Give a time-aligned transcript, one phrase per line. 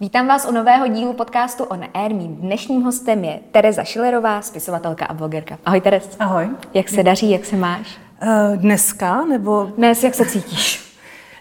[0.00, 2.14] Vítám vás u nového dílu podcastu On Air.
[2.14, 5.58] Mým dnešním hostem je Tereza Šilerová, spisovatelka a blogerka.
[5.64, 6.16] Ahoj Terez.
[6.18, 6.48] Ahoj.
[6.74, 7.98] Jak se daří, jak se máš?
[8.22, 9.72] Uh, dneska, nebo...
[9.76, 10.94] Dnes, jak se cítíš?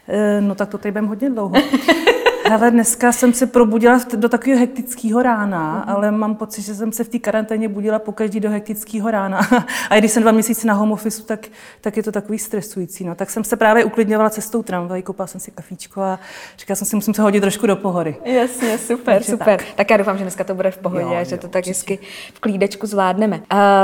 [0.08, 1.54] Uh, no tak to tady budeme hodně dlouho.
[2.48, 5.96] Hele, dneska jsem se probudila do takového hektického rána, mm.
[5.96, 9.40] ale mám pocit, že jsem se v té karanténě budila pokaždý do hektického rána.
[9.90, 11.48] A když jsem dva měsíce na home office, tak,
[11.82, 13.04] tak je to takový stresující.
[13.04, 13.16] No.
[13.16, 16.20] Tak jsem se právě uklidňovala cestou tramvají, koupala jsem si kafíčko a
[16.58, 18.16] říkala jsem si, musím se hodit trošku do pohody.
[18.26, 19.60] Jasně, super, Takže super.
[19.60, 19.68] Tak.
[19.76, 22.00] tak já doufám, že dneska to bude v pohodě jo, že jo, to tak hezky
[22.34, 23.42] v klídečku zvládneme.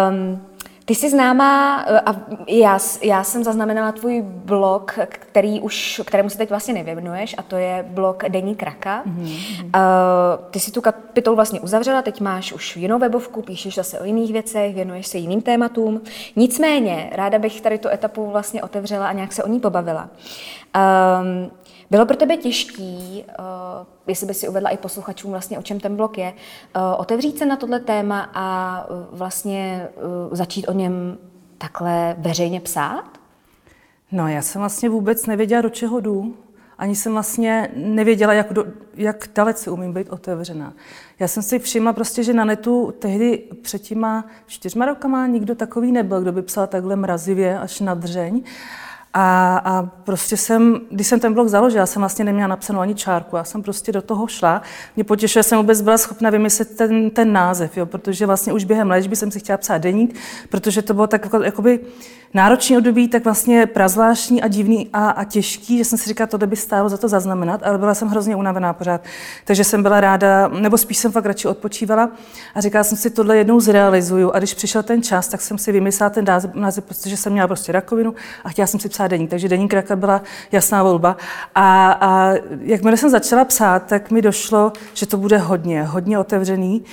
[0.10, 0.42] Um,
[0.86, 2.16] ty jsi známá, eh, a
[2.48, 7.56] já, já jsem zaznamenala tvůj blog, který už, kterému se teď vlastně nevěnuješ, a to
[7.56, 9.04] je blog Denní kraka.
[9.06, 9.66] Mm-hmm.
[9.66, 9.72] Uh,
[10.52, 14.34] ty si tu kapitolu vlastně uzavřela, teď máš už jinou webovku, píšeš zase o jiných
[14.34, 16.02] věcech, věnuješ se jiným tématům.
[16.36, 20.10] Nicméně, ráda bych tady tu etapu vlastně otevřela a nějak se o ní pobavila.
[20.76, 21.52] Um,
[21.92, 23.46] bylo pro tebe těžký, uh,
[24.08, 27.46] jestli by si uvedla i posluchačům vlastně, o čem ten blog je, uh, otevřít se
[27.46, 31.18] na tohle téma a uh, vlastně uh, začít o něm
[31.58, 33.04] takhle veřejně psát?
[34.12, 36.36] No, já jsem vlastně vůbec nevěděla, do čeho jdu.
[36.78, 40.74] Ani jsem vlastně nevěděla, jak, do, jak dalece umím být otevřená.
[41.20, 45.92] Já jsem si všimla prostě, že na netu tehdy před těma čtyřma rokama nikdo takový
[45.92, 48.44] nebyl, kdo by psal takhle mrazivě až na dřeň.
[49.14, 53.36] A, a prostě jsem, když jsem ten blog založila, jsem vlastně neměla napsanou ani čárku.
[53.36, 54.62] Já jsem prostě do toho šla.
[54.96, 58.64] Mě potěšuje, že jsem vůbec byla schopna vymyslet ten, ten název, jo, protože vlastně už
[58.64, 60.16] během léčby jsem si chtěla psát deník,
[60.50, 61.80] protože to bylo tak jako, jakoby
[62.34, 66.48] náročný období, tak vlastně prazvláštní a divný a, a těžký, že jsem si říkala, tohle
[66.48, 69.02] by stálo za to zaznamenat, ale byla jsem hrozně unavená pořád.
[69.46, 72.10] Takže jsem byla ráda, nebo spíš jsem fakt radši odpočívala
[72.56, 74.32] a říkala jsem si, tohle jednou zrealizuju.
[74.32, 77.72] A když přišel ten čas, tak jsem si vymyslela ten název, protože jsem měla prostě
[77.72, 79.30] rakovinu a chtěla jsem si psát deník.
[79.30, 80.22] Takže deník raka byla
[80.52, 81.18] jasná volba.
[81.56, 86.84] A, a jakmile jsem začala psát, tak mi došlo, že to bude hodně, hodně otevřený.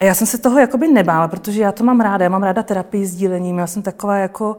[0.00, 2.62] A já jsem se toho jakoby nebála, protože já to mám ráda, já mám ráda
[2.62, 4.56] terapii s dílením, já jsem taková jako,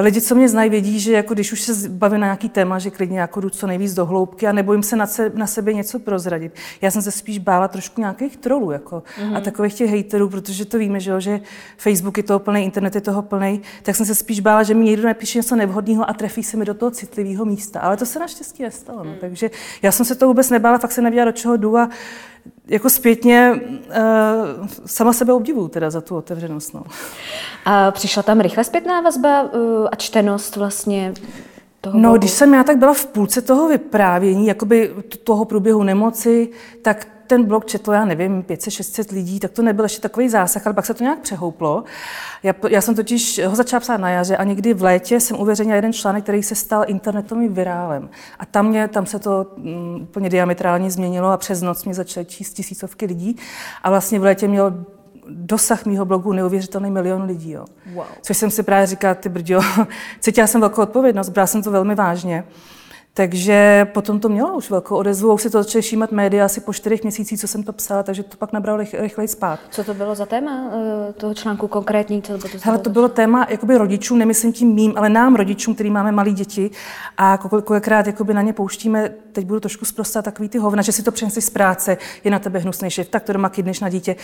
[0.00, 2.90] Lidi, co mě znají, vědí, že jako když už se bavím na nějaký téma, že
[2.90, 5.98] klidně jako jdu co nejvíc do hloubky a nebojím se na, se na sebe něco
[5.98, 6.52] prozradit.
[6.80, 9.26] Já jsem se spíš bála trošku nějakých trolů jako, mm-hmm.
[9.26, 9.42] a mhm.
[9.42, 11.40] takových těch hejterů, protože to víme, že, jo, že
[11.76, 14.84] Facebook je toho plný, internet je toho plný, tak jsem se spíš bála, že mi
[14.84, 17.80] někdo napíše něco nevhodného a trefí se mi do toho citlivého místa.
[17.80, 19.04] Ale to se naštěstí nestalo.
[19.04, 19.10] No.
[19.10, 19.16] Mm.
[19.20, 19.50] Takže
[19.82, 21.90] já jsem se to vůbec nebála, fakt se nevěděla, do čeho jdu a
[22.66, 26.74] jako zpětně uh, sama sebe obdivuju teda za tu otevřenost.
[26.74, 26.84] No.
[27.64, 31.14] A přišla tam rychle zpětná vazba uh, a čtenost vlastně
[31.80, 34.94] toho No, když jsem já tak byla v půlce toho vyprávění, jakoby
[35.24, 36.48] toho průběhu nemoci,
[36.82, 40.74] tak ten blog četlo, já nevím, 500-600 lidí, tak to nebyl ještě takový zásah, ale
[40.74, 41.84] pak se to nějak přehouplo.
[42.42, 45.76] Já, já jsem totiž ho začala psát na jaře a někdy v létě jsem uveřejnila
[45.76, 48.10] jeden článek, který se stal internetovým virálem.
[48.38, 52.26] A tam, mě, tam se to um, úplně diametrálně změnilo a přes noc mě začaly
[52.26, 53.36] číst tisícovky lidí.
[53.82, 54.84] A vlastně v létě měl
[55.28, 57.50] dosah mýho blogu neuvěřitelný milion lidí.
[57.50, 57.64] Jo.
[57.94, 58.04] Wow.
[58.22, 59.60] Což jsem si právě říkala, ty brďo,
[60.20, 62.44] cítila jsem velkou odpovědnost, brala jsem to velmi vážně.
[63.14, 66.72] Takže potom to mělo už velkou odezvu, už si to začaly všímat média asi po
[66.72, 69.60] čtyřech měsících, co jsem to psala, takže to pak nabralo rych, rychleji spát.
[69.70, 72.22] Co to bylo za téma eh, toho článku konkrétní?
[72.22, 75.90] Co to, Hele, to bylo téma jakoby rodičům, nemyslím tím mým, ale nám rodičům, který
[75.90, 76.70] máme malé děti
[77.16, 81.02] a kolikrát jakoby na ně pouštíme, teď budu trošku zprostá takový ty hovna, že si
[81.02, 84.16] to přinesli z práce, je na tebe hnusný šéf, tak to doma kydneš na dítě.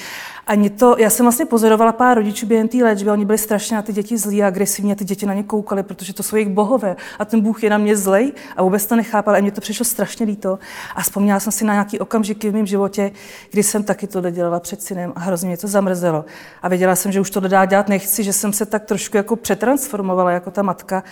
[0.47, 3.77] A mě to, já jsem vlastně pozorovala pár rodičů během té léčby, oni byli strašně
[3.77, 6.37] na ty děti zlí a agresivní a ty děti na ně koukali, protože to jsou
[6.37, 9.53] jejich bohové a ten Bůh je na mě zlej a vůbec to nechápal a mě
[9.53, 10.59] to přišlo strašně líto.
[10.95, 13.11] A vzpomněla jsem si na nějaký okamžiky v mém životě,
[13.51, 16.25] kdy jsem taky to dělala před synem a hrozně mě to zamrzelo.
[16.63, 19.37] A věděla jsem, že už to dá dělat nechci, že jsem se tak trošku jako
[19.37, 21.05] přetransformovala jako ta matka.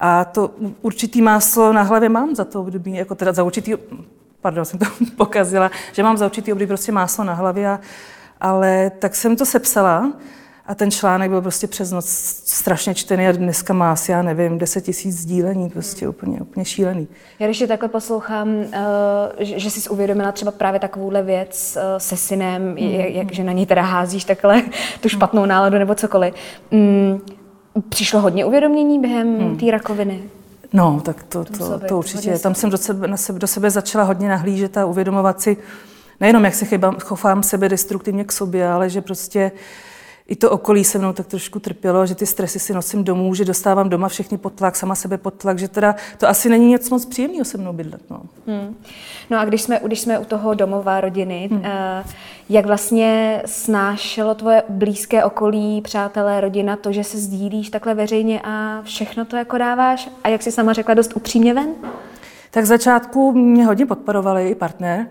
[0.00, 0.50] A to
[0.82, 3.74] určitý máslo na hlavě mám za to období, jako teda za určitý,
[4.40, 4.86] pardon, jsem to
[5.16, 7.80] pokazila, že mám za určitý období prostě máslo na hlavě, a,
[8.40, 10.12] ale tak jsem to sepsala
[10.70, 12.06] a ten článek byl prostě přes noc
[12.44, 17.08] strašně čtený a dneska má asi, já nevím, 10 tisíc sdílení, prostě úplně, úplně šílený.
[17.38, 18.64] Já když takhle poslouchám, uh,
[19.38, 22.78] že jsi uvědomila třeba právě takovouhle věc uh, se synem, mm.
[22.78, 24.62] jak, jak, že na něj teda házíš takhle
[25.00, 26.34] tu špatnou náladu nebo cokoliv.
[26.70, 27.20] Mm,
[27.88, 30.22] přišlo hodně uvědomění během té rakoviny?
[30.72, 32.38] No, tak to, to, to, to určitě.
[32.38, 35.56] Tam jsem do sebe, na sebe, do sebe začala hodně nahlížet a uvědomovat si,
[36.20, 39.58] nejenom jak se chybám, chovám sebe destruktivně k sobě, ale že prostě uh,
[40.30, 43.44] i to okolí se mnou tak trošku trpělo, že ty stresy si nosím domů, že
[43.44, 46.90] dostávám doma všechny pod tlak, sama sebe pod tlak, že teda to asi není nic
[46.90, 48.10] moc příjemného se mnou bydlet.
[48.10, 48.22] No.
[48.46, 48.76] Hmm.
[49.30, 51.60] no a když jsme, když jsme u toho domova, rodiny, hmm.
[51.60, 51.66] uh,
[52.48, 58.82] jak vlastně snášelo tvoje blízké okolí, přátelé, rodina, to, že se sdílíš takhle veřejně a
[58.82, 61.68] všechno to jako dáváš a jak jsi sama řekla, dost upřímně ven?
[62.50, 65.06] Tak v začátku mě hodně podporovali i partner,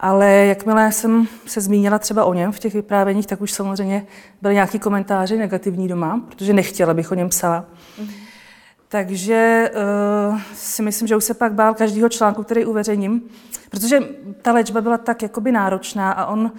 [0.00, 4.06] ale jakmile jsem se zmínila třeba o něm v těch vyprávěních, tak už samozřejmě
[4.42, 7.64] byly nějaké komentáře negativní doma, protože nechtěla, abych o něm psala.
[8.00, 8.08] Mm.
[8.88, 9.70] Takže
[10.30, 13.22] uh, si myslím, že už se pak bál každého článku, který uveřejním,
[13.70, 14.00] protože
[14.42, 16.52] ta léčba byla tak jakoby náročná a on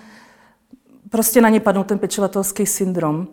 [1.10, 3.28] prostě na ně padnul ten pečovatelský syndrom.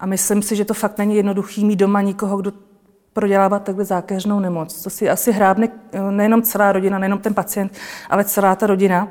[0.00, 2.52] A myslím si, že to fakt není jednoduchý mít doma nikoho, kdo
[3.12, 4.82] prodělává takhle zákeřnou nemoc.
[4.82, 7.72] To si asi hrábne eh, nejenom celá rodina, nejenom ten pacient,
[8.10, 9.08] ale celá ta rodina.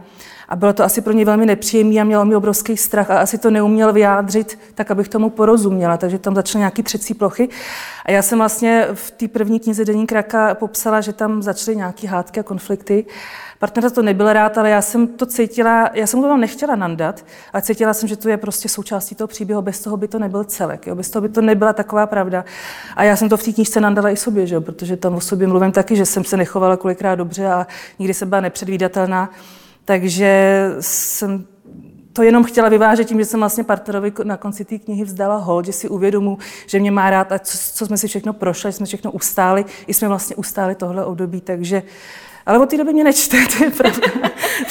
[0.49, 3.37] A bylo to asi pro ně velmi nepříjemné a měl mi obrovský strach a asi
[3.37, 5.97] to neuměl vyjádřit tak, abych tomu porozuměla.
[5.97, 7.49] Takže tam začaly nějaké třecí plochy.
[8.05, 12.07] A já jsem vlastně v té první knize Denní kraka popsala, že tam začaly nějaké
[12.07, 13.05] hádky a konflikty.
[13.59, 17.25] Partner to nebyl rád, ale já jsem to cítila, já jsem to tam nechtěla nandat,
[17.53, 20.43] ale cítila jsem, že to je prostě součástí toho příběhu, bez toho by to nebyl
[20.43, 20.95] celek, jo?
[20.95, 22.45] bez toho by to nebyla taková pravda.
[22.95, 25.47] A já jsem to v té knížce nandala i sobě, že protože tam o sobě
[25.47, 27.67] mluvím taky, že jsem se nechovala kolikrát dobře a
[27.99, 29.29] nikdy jsem byla nepředvídatelná.
[29.85, 31.45] Takže jsem
[32.13, 35.65] to jenom chtěla vyvážet tím, že jsem vlastně partnerovi na konci té knihy vzdala hold,
[35.65, 38.85] že si uvědomu, že mě má rád a co, co jsme si všechno prošli, jsme
[38.85, 41.83] všechno ustáli, i jsme vlastně ustáli tohle období, takže
[42.49, 44.07] ale od té doby mě nečte, to je pravda.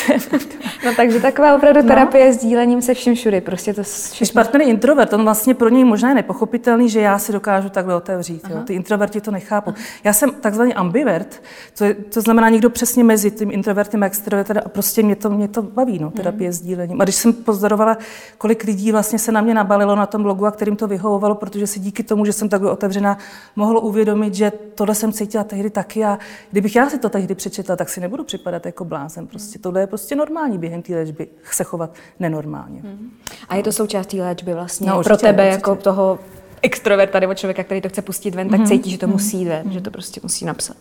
[0.06, 0.54] to je pravda.
[0.84, 1.88] No takže taková opravdu no.
[1.88, 2.32] terapie no.
[2.32, 3.40] s dílením se vším všudy.
[3.40, 4.16] Prostě to všechno...
[4.18, 7.68] Když partner je introvert, on vlastně pro něj možná je nepochopitelný, že já si dokážu
[7.68, 8.42] takhle otevřít.
[8.50, 8.62] Jo.
[8.64, 9.70] Ty introverti to nechápu.
[9.70, 9.78] Aha.
[10.04, 11.42] Já jsem takzvaný ambivert,
[11.78, 15.30] to, je, to znamená někdo přesně mezi tím introvertem a extrovertem a prostě mě to,
[15.30, 16.52] mě to baví, no, terapie mm.
[16.52, 17.00] s dílením.
[17.00, 17.98] A když jsem pozorovala,
[18.38, 21.66] kolik lidí vlastně se na mě nabalilo na tom blogu a kterým to vyhovovalo, protože
[21.66, 23.18] si díky tomu, že jsem takhle otevřená,
[23.56, 26.18] mohlo uvědomit, že tohle jsem cítila tehdy taky a
[26.50, 29.26] kdybych já si to tehdy přečetla, četla, tak si nebudu připadat jako blázen.
[29.26, 32.80] Prostě tohle je prostě normální během té léčby se chovat nenormálně.
[32.80, 33.10] Hmm.
[33.48, 35.54] A je to součástí léčby vlastně no, určitě, pro tebe určitě.
[35.54, 36.18] jako toho
[36.62, 38.68] extroverta nebo člověka, který to chce pustit ven, tak mm-hmm.
[38.68, 40.76] cítí, že to musí ven, že to prostě musí napsat.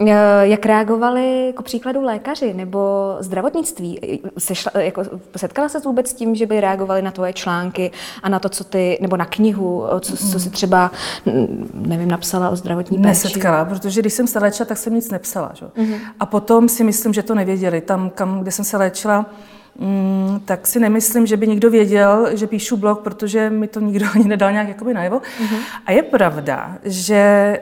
[0.00, 2.80] Eh, jak reagovali jako příkladu lékaři nebo
[3.20, 4.20] zdravotnictví?
[4.38, 5.02] Sešla, jako,
[5.36, 7.90] setkala se vůbec s tím, že by reagovali na tvoje články
[8.22, 10.90] a na to, co ty, nebo na knihu, co, co si třeba,
[11.74, 13.08] nevím, napsala o zdravotní péči?
[13.08, 15.50] Nesetkala, protože když jsem se léčila, tak jsem nic nepsala.
[15.54, 15.66] Že?
[15.66, 15.98] Mm-hmm.
[16.20, 17.80] A potom si myslím, že to nevěděli.
[17.80, 19.26] Tam, kam, kde jsem se léčila,
[19.78, 24.06] Mm, tak si nemyslím, že by někdo věděl, že píšu blog, protože mi to nikdo
[24.14, 25.18] ani nedal nějak jakoby najevo.
[25.18, 25.58] Mm-hmm.
[25.86, 27.58] A je pravda, že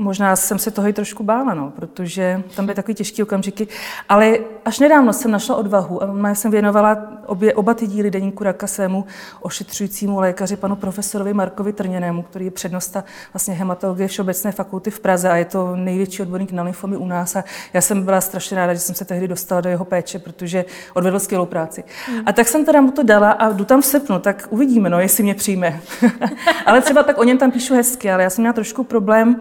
[0.00, 3.68] možná jsem se toho i trošku bála, no, protože tam byly takový těžké okamžiky.
[4.08, 8.66] Ale až nedávno jsem našla odvahu a jsem věnovala obě, oba ty díly deníku Raka
[8.66, 9.04] svému
[9.40, 15.30] ošetřujícímu lékaři, panu profesorovi Markovi Trněnému, který je přednosta vlastně hematologie Všeobecné fakulty v Praze
[15.30, 17.36] a je to největší odborník na lymfomy u nás.
[17.36, 20.64] A já jsem byla strašně ráda, že jsem se tehdy dostala do jeho péče, protože
[20.94, 21.84] odvedl skvělou práci.
[22.06, 22.22] Hmm.
[22.26, 25.00] A tak jsem teda mu to dala a jdu tam v srpnu, tak uvidíme, no,
[25.00, 25.80] jestli mě přijme.
[26.66, 29.40] ale třeba tak o něm tam píšu hezky, ale já jsem měla trošku problém,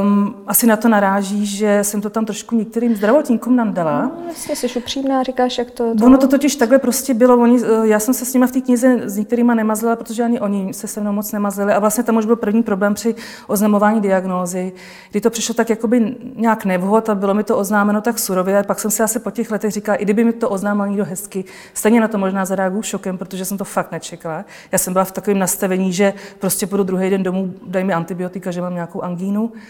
[0.00, 4.02] Um, asi na to naráží, že jsem to tam trošku některým zdravotníkům nandala.
[4.02, 5.94] No, jasně, jsi upřímná, říkáš, jak to...
[5.94, 6.06] to...
[6.06, 7.38] Ono to totiž takhle prostě bylo.
[7.38, 10.40] Oni, eh, já jsem se s nimi v té knize s některýma nemazlela, protože ani
[10.40, 11.72] oni se se mnou moc nemazlili.
[11.72, 13.14] A vlastně tam už byl první problém při
[13.46, 14.72] oznamování diagnózy,
[15.10, 18.58] kdy to přišlo tak jakoby nějak nevhod a bylo mi to oznámeno tak surově.
[18.58, 21.04] A pak jsem si asi po těch letech říkala, i kdyby mi to oznámil někdo
[21.04, 21.44] hezky,
[21.74, 24.44] stejně na to možná zareaguju šokem, protože jsem to fakt nečekala.
[24.72, 28.50] Já jsem byla v takovém nastavení, že prostě půjdu druhý den domů, daj mi antibiotika,
[28.50, 29.62] že mám nějakou angínu plynu.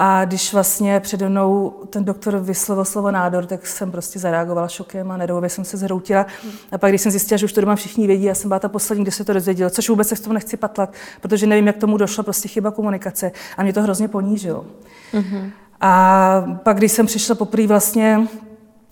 [0.00, 5.10] A když vlastně přede mnou ten doktor vyslovil slovo nádor, tak jsem prostě zareagovala šokem
[5.10, 6.26] a nervově jsem se zhroutila.
[6.72, 8.68] A pak, když jsem zjistila, že už to doma všichni vědí, já jsem byla ta
[8.68, 11.76] poslední, kde se to dozvěděla, což vůbec se v tom nechci patlat, protože nevím, jak
[11.76, 13.32] tomu došlo, prostě chyba komunikace.
[13.56, 14.64] A mě to hrozně ponížilo.
[15.12, 15.50] Mm-hmm.
[15.80, 18.20] A pak, když jsem přišla poprvé vlastně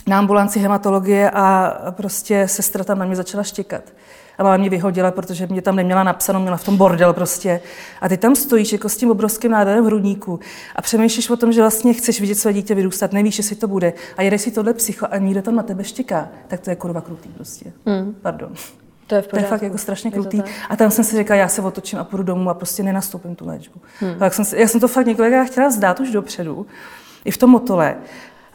[0.06, 3.83] na ambulanci hematologie a prostě sestra tam na mě začala štěkat
[4.38, 7.60] a máma mě vyhodila, protože mě tam neměla napsáno, měla v tom bordel prostě.
[8.00, 10.40] A ty tam stojíš jako s tím obrovským nádorem v hrudníku
[10.76, 13.92] a přemýšlíš o tom, že vlastně chceš vidět své dítě vyrůstat, nevíš, jestli to bude.
[14.16, 17.00] A jedeš si tohle psycho a někdo tam na tebe štěká, tak to je kurva
[17.00, 17.72] krutý prostě.
[17.86, 18.14] Hmm.
[18.22, 18.52] Pardon.
[19.06, 20.42] To je, v to je fakt jako strašně krutý.
[20.68, 23.46] A tam jsem si říkala, já se otočím a půjdu domů a prostě nenastoupím tu
[23.46, 23.80] léčbu.
[24.00, 24.14] Hmm.
[24.18, 26.66] Tak jsem, já jsem to fakt několikrát chtěla zdát už dopředu,
[27.24, 27.96] i v tom motole.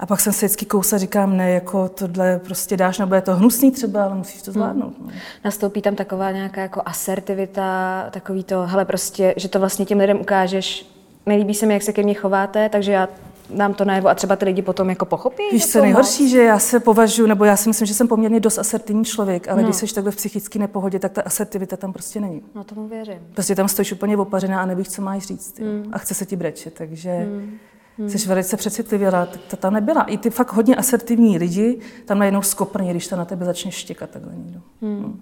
[0.01, 3.35] A pak jsem se vždycky kousla, říkám, ne, jako tohle prostě dáš, nebo je to
[3.35, 4.93] hnusný třeba, ale musíš to zvládnout.
[4.99, 5.11] No.
[5.45, 10.19] Nastoupí tam taková nějaká jako asertivita, takový to, hele prostě, že to vlastně těm lidem
[10.21, 10.85] ukážeš,
[11.25, 13.09] nelíbí se mi, jak se ke mně chováte, takže já
[13.49, 15.43] dám to najevo a třeba ty lidi potom jako pochopí?
[15.51, 18.57] Víš, co nejhorší, že já se považuji, nebo já si myslím, že jsem poměrně dost
[18.57, 19.67] asertivní člověk, ale no.
[19.67, 22.41] když jsi takhle v psychické nepohodě, tak ta asertivita tam prostě není.
[22.55, 23.19] No tomu věřím.
[23.33, 25.59] Prostě tam stojíš úplně opařená a nevíš, co máš říct.
[25.59, 25.89] Mm.
[25.91, 27.25] A chce se ti brečet, takže...
[27.25, 27.57] Mm
[27.97, 28.09] Hmm.
[28.09, 30.03] Jsi velice přecitlivěla, to tam nebyla.
[30.03, 34.09] I ty fakt hodně asertivní lidi tam najednou skoprní, když to na tebe začne štěkat
[34.09, 34.59] takhle někdo.
[34.81, 34.97] Hmm.
[34.97, 35.21] Hmm.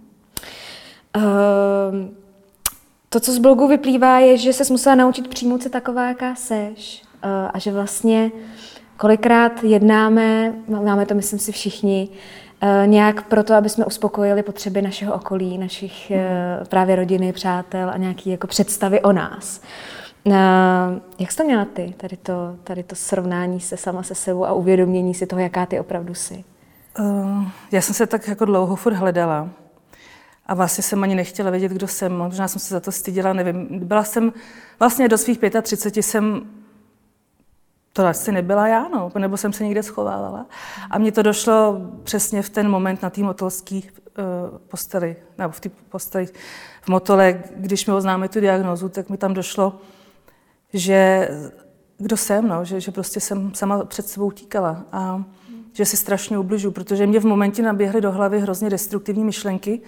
[1.18, 2.10] Uh,
[3.10, 7.04] to, co z blogu vyplývá, je, že se musela naučit přijmout se taková, jaká seš.
[7.24, 8.32] Uh, a že vlastně
[9.00, 12.10] Kolikrát jednáme, máme to myslím si všichni,
[12.62, 16.20] eh, nějak proto, aby jsme uspokojili potřeby našeho okolí, našich hmm.
[16.70, 19.62] právě rodiny, přátel a nějaké jako představy o nás.
[21.20, 24.54] Jak jsi to měla ty, tady to, tady to srovnání se sama se sebou a
[24.54, 26.44] uvědomění si toho, jaká ty opravdu jsi?
[27.00, 29.50] Uh, já jsem se tak jako dlouho furt hledala.
[30.46, 32.18] A vlastně jsem ani nechtěla vědět, kdo jsem.
[32.18, 33.68] Možná jsem se za to styděla, nevím.
[33.80, 34.34] Byla jsem,
[34.80, 36.42] vlastně do svých 35 jsem,
[37.94, 40.46] to asi nebyla já, no, nebo jsem se někde schovávala.
[40.92, 45.60] A mně to došlo přesně v ten moment na té motolské uh, posteli, nebo v
[45.60, 46.28] té posteli
[46.82, 49.80] v motole, když mi oznámili tu diagnózu, tak mi tam došlo,
[50.74, 51.30] že
[51.98, 55.24] kdo jsem, no, že, že prostě jsem sama před sebou utíkala a
[55.74, 59.82] že si strašně ubližu, protože mě v momentě naběhly do hlavy hrozně destruktivní myšlenky,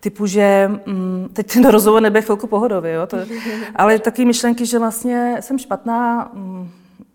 [0.00, 3.16] typu, že mm, teď ten rozhovor nebude chvilku pohodový, jo, to,
[3.76, 6.70] ale taky myšlenky, že vlastně jsem špatná mm,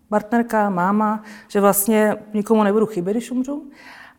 [0.08, 3.70] partnerka, máma, že vlastně nikomu nebudu chybět, když umřu.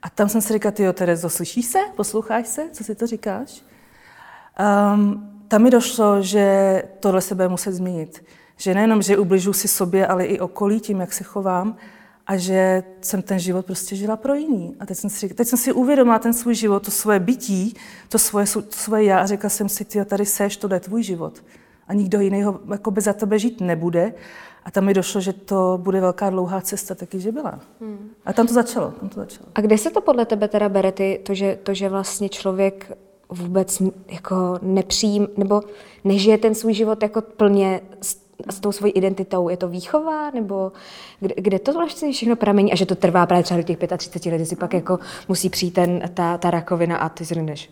[0.01, 1.79] A tam jsem si říkala, ty jo, Terezo, slyšíš se?
[1.95, 2.69] Posloucháš se?
[2.71, 3.63] Co si to říkáš?
[4.93, 8.23] Um, tam mi došlo, že tohle se bude muset změnit.
[8.61, 11.75] Že nejenom, že ubližuji si sobě, ale i okolí tím, jak se chovám
[12.27, 14.75] a že jsem ten život prostě žila pro jiný.
[14.79, 17.75] A teď jsem si, teď jsem si uvědomila ten svůj život, to svoje bytí,
[18.09, 21.03] to svoje, to svoje já a řekla jsem si, ty tady seš, to je tvůj
[21.03, 21.43] život.
[21.87, 22.59] A nikdo jiný ho
[22.91, 24.13] by za tebe žít nebude.
[24.65, 27.59] A tam mi došlo, že to bude velká dlouhá cesta, taky, že byla.
[27.81, 28.09] Hmm.
[28.25, 29.49] A tam to začalo, tam to začalo.
[29.55, 32.97] A kde se to podle tebe teda bere, ty, to, že, to, že vlastně člověk
[33.29, 35.61] vůbec jako nepřijím, nebo
[36.03, 37.81] nežije ten svůj život jako plně
[38.49, 39.49] s tou svojí identitou?
[39.49, 40.31] Je to výchova?
[40.31, 40.71] Nebo
[41.19, 42.73] kde, kde to vlastně všechno pramení?
[42.73, 45.49] A že to trvá právě třeba do těch 35 let, že si pak jako musí
[45.49, 47.69] přijít ten, ta, ta rakovina a ty zhrneš.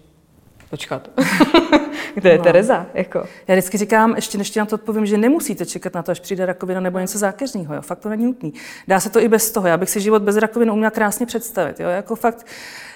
[0.69, 1.09] Počkat.
[2.15, 2.43] Kde je no.
[2.43, 2.85] Tereza?
[2.93, 3.25] Jako?
[3.47, 6.19] Já vždycky říkám, ještě než ti na to odpovím, že nemusíte čekat na to, až
[6.19, 7.75] přijde rakovina nebo něco zákeřného.
[7.75, 7.81] Jo.
[7.81, 8.49] Fakt to není nutné.
[8.87, 9.67] Dá se to i bez toho.
[9.67, 11.79] Já bych si život bez rakoviny uměla krásně představit.
[11.79, 11.89] Jo.
[11.89, 12.45] Jako fakt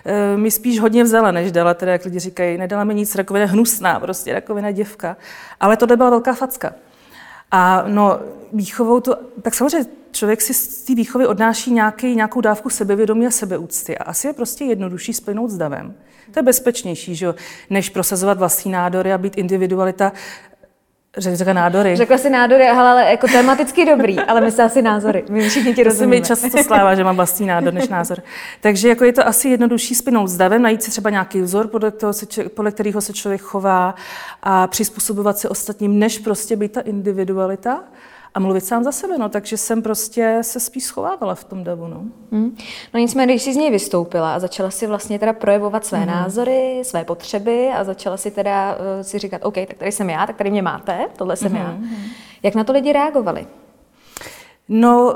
[0.06, 3.46] e, mi spíš hodně vzala, než dala, teda jak lidi říkají, nedala mi nic, rakovina
[3.46, 5.18] hnusná, prostě rakovina děvka.
[5.60, 6.74] Ale to byla velká facka.
[7.56, 8.20] A no,
[8.54, 13.32] výchovou to, tak samozřejmě člověk si z té výchovy odnáší nějaký, nějakou dávku sebevědomí a
[13.32, 13.98] sebeúcty.
[13.98, 15.96] A asi je prostě jednodušší splynout s davem.
[16.32, 17.36] To je bezpečnější, že jo,
[17.70, 20.12] než prosazovat vlastní nádory a být individualita
[21.18, 21.96] Řekla nádory.
[21.96, 25.24] Řekla si nádory, ale jako tematicky dobrý, ale myslela si názory.
[25.30, 26.16] My všichni ti rozumíme.
[26.16, 28.24] To mi často slává, že mám vlastní nádor než názor.
[28.62, 31.92] Takže jako je to asi jednodušší spinout s davem, najít si třeba nějaký vzor, podle,
[31.92, 33.96] toho se, podle kterého se člověk chová
[34.44, 37.84] a přizpůsobovat se ostatním, než prostě být ta individualita
[38.34, 39.18] a mluvit sám za sebe.
[39.18, 39.30] No.
[39.30, 41.88] Takže jsem prostě se spíš schovávala v tom davu.
[41.88, 42.58] No, hmm.
[42.94, 46.08] no nicméně, když jsi z něj vystoupila a začala si vlastně teda projevovat své hmm.
[46.08, 50.28] názory, své potřeby a začala si teda uh, si říkat, OK, tak tady jsem já,
[50.28, 51.62] tak tady mě máte, tohle jsem hmm.
[51.62, 51.72] já.
[51.72, 52.06] Mhm.
[52.44, 53.48] Jak na to lidi reagovali?
[54.70, 55.16] No,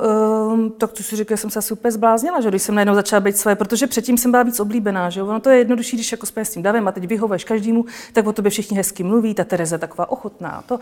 [0.52, 3.20] um, tak to si říkala, jsem se asi úplně zbláznila, že když jsem najednou začala
[3.20, 6.26] být své, protože předtím jsem byla víc oblíbená, že Ono to je jednodušší, když jako
[6.26, 9.44] jsme s tím davem a teď vyhovuješ každému, tak o tobě všichni hezky mluví, ta
[9.44, 10.64] Tereza taková ochotná.
[10.66, 10.80] To.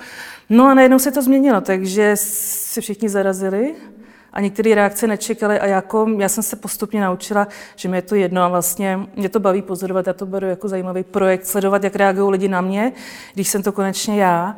[0.49, 3.75] No a najednou se to změnilo, takže se všichni zarazili
[4.33, 8.15] a některé reakce nečekali a jako já jsem se postupně naučila, že mi je to
[8.15, 11.95] jedno a vlastně mě to baví pozorovat, já to beru jako zajímavý projekt, sledovat, jak
[11.95, 12.93] reagují lidi na mě,
[13.33, 14.57] když jsem to konečně já.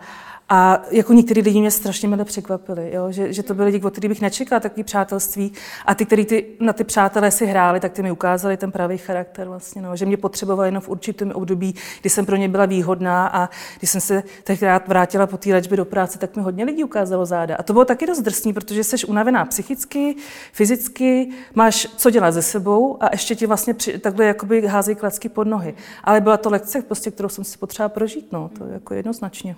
[0.50, 3.12] A jako některý lidi mě strašně mile překvapili, jo?
[3.12, 5.52] Že, že, to byly lidi, od kterých bych nečekala takový přátelství.
[5.86, 8.98] A ty, kteří ty, na ty přátelé si hráli, tak ty mi ukázali ten pravý
[8.98, 9.96] charakter vlastně, no?
[9.96, 13.50] že mě potřebovali jenom v určitém období, kdy jsem pro ně byla výhodná a
[13.80, 17.26] když jsem se tenkrát vrátila po té léčbě do práce, tak mi hodně lidí ukázalo
[17.26, 17.56] záda.
[17.56, 20.16] A to bylo taky dost drsný, protože jsi unavená psychicky,
[20.52, 25.30] fyzicky, máš co dělat se sebou a ještě ti vlastně při, takhle jakoby házejí klacky
[25.30, 25.76] pod nohy.
[26.04, 29.56] Ale byla to lekce, prostě, kterou jsem si potřeba prožít, no, to jako jednoznačně.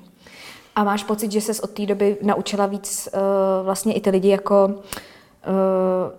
[0.79, 3.19] A máš pocit, že ses od té doby naučila víc uh,
[3.65, 4.74] vlastně i ty lidi jako uh,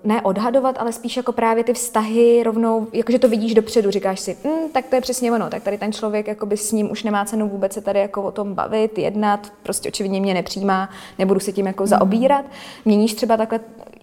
[0.05, 4.37] ne odhadovat, ale spíš jako právě ty vztahy rovnou, jakože to vidíš dopředu, říkáš si,
[4.45, 7.25] hm, tak to je přesně ono, tak tady ten člověk jakoby s ním už nemá
[7.25, 11.53] cenu vůbec se tady jako o tom bavit, jednat, prostě očividně mě nepřijímá, nebudu se
[11.53, 12.45] tím jako zaobírat.
[12.85, 13.61] Měníš třeba takhle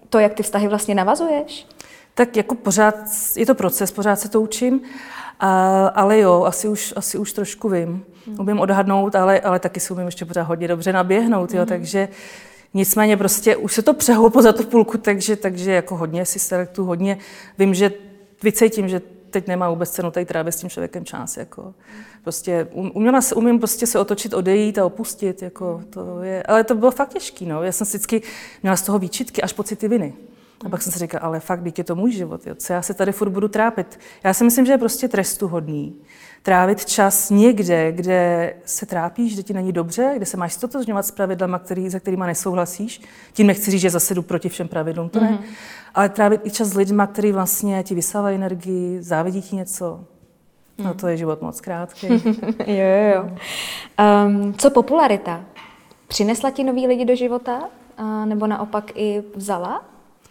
[0.08, 1.66] to, jak ty vztahy vlastně navazuješ?
[2.14, 2.94] Tak jako pořád
[3.36, 4.80] je to proces, pořád se to učím,
[5.40, 8.04] a, ale jo, asi už, asi už trošku vím.
[8.26, 8.40] Hmm.
[8.40, 11.68] Umím odhadnout, ale, ale taky si umím ještě pořád hodně dobře naběhnout, jo, hmm.
[11.68, 12.08] takže
[12.74, 16.84] nicméně prostě už se to přehoupo za tu půlku, takže, takže jako hodně si selektu,
[16.84, 17.18] hodně
[17.58, 17.92] vím, že
[18.42, 21.36] vycítím, že teď nemá vůbec cenu tady trávit s tím člověkem čas.
[21.36, 21.74] Jako.
[22.22, 25.42] Prostě um, uměla se, umím prostě se otočit, odejít a opustit.
[25.42, 27.44] Jako, to je, ale to bylo fakt těžké.
[27.44, 27.62] No.
[27.62, 28.22] Já jsem vždycky
[28.62, 30.14] měla z toho výčitky až pocity viny.
[30.66, 32.54] A pak jsem si říkala, ale fakt, je to můj život, jo.
[32.54, 34.00] co já se tady furt budu trápit.
[34.24, 35.96] Já si myslím, že je prostě trestuhodný
[36.42, 41.10] trávit čas někde, kde se trápíš, kde ti není dobře, kde se máš stotožňovat s
[41.10, 43.00] pravidlama, který, za kterými nesouhlasíš.
[43.32, 45.30] Tím nechci říct, že zase jdu proti všem pravidlům, to ne.
[45.30, 45.54] Mm-hmm.
[45.94, 50.04] Ale trávit i čas s lidmi, kteří vlastně ti vysávají energii, závidí ti něco.
[50.78, 52.06] No to je život moc krátký.
[52.66, 53.30] jo, jo, jo.
[54.26, 55.44] Um, co popularita?
[56.08, 57.68] Přinesla ti nový lidi do života?
[58.00, 59.84] Uh, nebo naopak i vzala?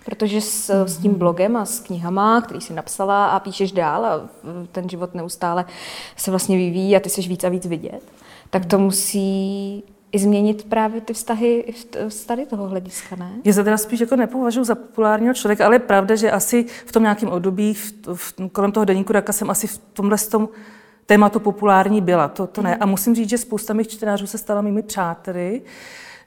[0.08, 4.30] Protože s, s tím blogem a s knihama, který jsi napsala a píšeš dál a
[4.72, 5.66] ten život neustále
[6.16, 8.02] se vlastně vyvíjí a ty jsi víc a víc vidět,
[8.50, 11.74] tak to musí i změnit právě ty vztahy
[12.08, 13.32] z tady toho hlediska, ne?
[13.44, 16.92] Já se teda spíš jako nepovažuji za populárního člověka, ale je pravda, že asi v
[16.92, 20.50] tom nějakém období, v, v, kolem toho deníku Raka jsem asi v tomhle tom
[21.06, 22.72] tématu populární byla, to, to ne.
[22.72, 22.78] Mhm.
[22.84, 25.62] A musím říct, že spousta mých čtenářů se stala mými přáteli,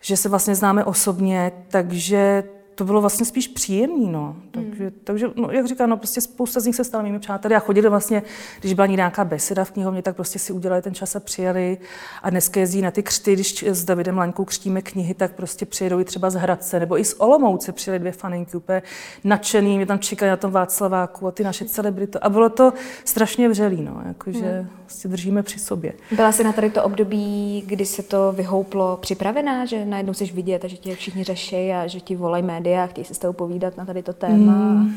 [0.01, 2.45] že se vlastně známe osobně, takže
[2.81, 4.37] to bylo vlastně spíš příjemný, no.
[4.51, 4.93] Takže, hmm.
[5.05, 7.89] takže no, jak říkám, no, prostě spousta z nich se stala mými přáteli a chodili
[7.89, 8.23] vlastně,
[8.61, 11.79] když byla nějaká beseda v knihovně, tak prostě si udělali ten čas a přijeli.
[12.23, 16.01] A dneska jezdí na ty křty, když s Davidem Laňkou křtíme knihy, tak prostě přijedou
[16.01, 18.83] i třeba z Hradce, nebo i z Olomouce přijeli dvě faninky úplně
[19.25, 22.19] nadšený, mě tam čekali na tom Václaváku a ty naše celebrity.
[22.19, 22.73] A bylo to
[23.05, 24.69] strašně vřelý, no, jakože hmm.
[24.85, 25.93] prostě držíme při sobě.
[26.17, 30.65] Byla jsi na tady to období, kdy se to vyhouplo připravená, že najednou jsi vidět
[30.65, 33.33] a že tě všichni řeší a že ti volají média média, chtějí se s tebou
[33.33, 34.53] povídat na tady to téma?
[34.53, 34.95] Mm.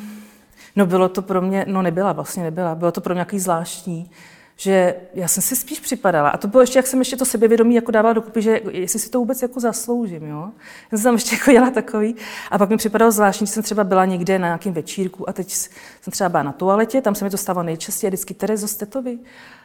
[0.75, 4.11] No bylo to pro mě, no nebyla, vlastně nebyla, bylo to pro mě nějaký zvláštní,
[4.55, 6.29] že já jsem si spíš připadala.
[6.29, 9.09] A to bylo ještě, jak jsem ještě to sebevědomí jako dávala dokupy, že jestli si
[9.09, 10.49] to vůbec jako zasloužím, jo.
[10.91, 12.15] Já jsem tam ještě jako jela takový.
[12.51, 15.51] A pak mi připadalo zvláštní, že jsem třeba byla někde na nějakém večírku a teď
[15.51, 19.19] jsem třeba byla na toaletě, tam se mi to stávalo nejčastěji, vždycky Terezo Stetovi.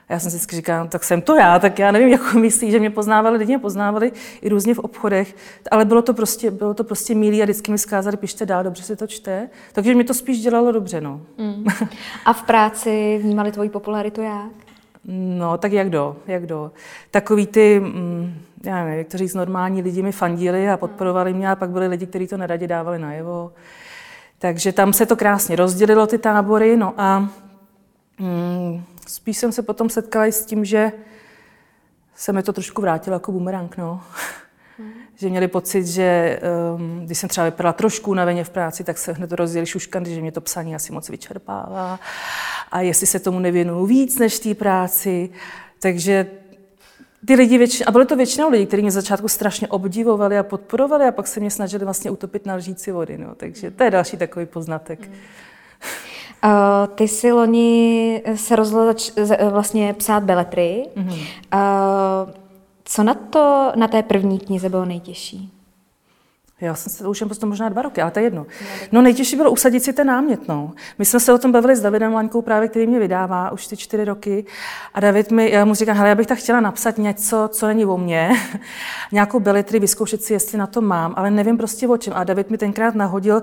[0.08, 2.34] A já jsem si vždycky říkala, no, tak jsem to já, tak já nevím, jak
[2.34, 4.12] myslí, že mě poznávali, lidi mě poznávali
[4.42, 5.36] i různě v obchodech,
[5.70, 8.82] ale bylo to prostě, bylo to prostě milý a vždycky mi zkázali, pište dál, dobře
[8.82, 9.48] si to čte.
[9.72, 11.20] Takže mi to spíš dělalo dobře, no.
[11.38, 11.64] Mm.
[12.24, 14.50] A v práci vnímali tvoji popularitu jak?
[15.10, 16.70] No, tak jak do, jak do.
[17.10, 18.34] Takový ty, mm,
[18.64, 21.86] já nevím, jak to říct, normální lidi mi fandili a podporovali mě a pak byli
[21.86, 23.52] lidi, kteří to neradě dávali najevo.
[24.38, 27.28] Takže tam se to krásně rozdělilo, ty tábory, no a
[28.18, 30.92] mm, spíš jsem se potom setkala i s tím, že
[32.14, 34.02] se mi to trošku vrátilo jako bumerang, no.
[34.78, 34.92] Hmm.
[35.14, 36.40] že měli pocit, že
[36.76, 40.20] um, když jsem třeba vypadala trošku unaveně v práci, tak se hned rozdělili šuškandy, že
[40.20, 42.00] mě to psaní asi moc vyčerpává
[42.70, 45.30] a jestli se tomu nevěnuju víc než té práci.
[45.80, 46.26] Takže
[47.26, 51.04] ty lidi většinou, a byly to většinou lidi, kteří mě začátku strašně obdivovali a podporovali
[51.04, 53.18] a pak se mě snažili vlastně utopit na lžíci vody.
[53.18, 53.34] No.
[53.34, 55.00] Takže to je další takový poznatek.
[55.00, 55.14] Hmm.
[56.44, 56.50] Uh,
[56.94, 58.94] ty si loni se rozhodla
[59.50, 60.86] vlastně psát beletry.
[60.96, 61.18] Mm-hmm.
[61.54, 62.30] Uh,
[62.84, 65.57] co na to, na té první knize bylo nejtěžší?
[66.60, 68.46] Já jsem se už prostě možná dva roky, ale to je jedno.
[68.92, 70.48] No nejtěžší bylo usadit si ten námět.
[70.48, 70.72] No.
[70.98, 73.76] My jsme se o tom bavili s Davidem Laňkou právě, který mě vydává už ty
[73.76, 74.44] čtyři roky.
[74.94, 77.84] A David mi, já mu říkám, hele, já bych tak chtěla napsat něco, co není
[77.84, 78.30] o mně,
[79.12, 82.12] nějakou beletry, vyzkoušet si, jestli na to mám, ale nevím prostě o čem.
[82.16, 83.42] A David mi tenkrát nahodil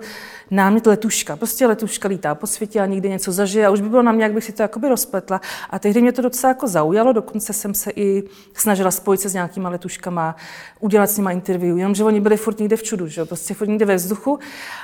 [0.51, 1.35] námět letuška.
[1.35, 4.23] Prostě letuška lítá po světě a nikdy něco zažije a už by bylo na mě,
[4.23, 5.41] jak bych si to jakoby rozpletla.
[5.69, 8.23] A tehdy mě to docela jako zaujalo, dokonce jsem se i
[8.53, 10.35] snažila spojit se s nějakýma letuškama,
[10.79, 13.67] udělat s nimi interview, jenomže oni byli furt někde v čudu vzduchu, že prostě furt
[13.67, 14.39] někde ve vzduchu.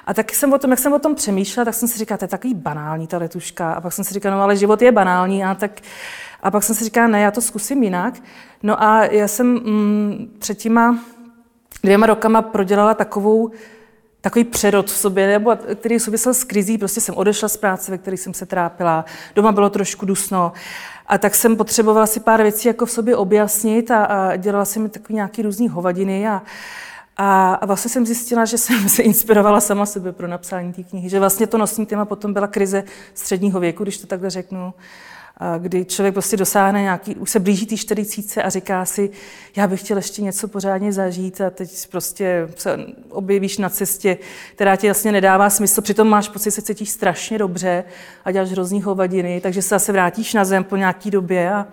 [0.06, 2.24] A tak jsem o tom, jak jsem o tom přemýšlela, tak jsem si říkala, to
[2.24, 3.74] je takový banální ta letuška.
[3.74, 5.44] A pak jsem si říkala, no ale život je banální.
[5.44, 5.82] A, tak,
[6.44, 8.14] a pak jsem si říkala, ne, já to zkusím jinak.
[8.64, 11.00] No a já jsem mm, před těma
[11.84, 13.52] dvěma rokama prodělala takovou
[14.22, 16.78] takový přerod v sobě, nebo který souvisel s krizí.
[16.78, 19.06] Prostě jsem odešla z práce, ve které jsem se trápila.
[19.36, 20.54] Doma bylo trošku dusno.
[21.08, 24.84] A tak jsem potřebovala si pár věcí jako v sobě objasnit a, a dělala jsem
[24.84, 26.42] mi takový nějaký různý hovadiny a,
[27.18, 31.20] a, vlastně jsem zjistila, že jsem se inspirovala sama sebe pro napsání té knihy, že
[31.20, 34.74] vlastně to nosní téma potom byla krize středního věku, když to takhle řeknu,
[35.58, 39.10] kdy člověk prostě dosáhne nějaký, už se blíží té 40 a říká si,
[39.56, 44.18] já bych chtěl ještě něco pořádně zažít a teď prostě se objevíš na cestě,
[44.56, 47.84] která ti jasně nedává smysl, přitom máš pocit, že se cítíš strašně dobře
[48.26, 51.68] a děláš hrozný hovadiny, takže se zase vrátíš na zem po nějaký době a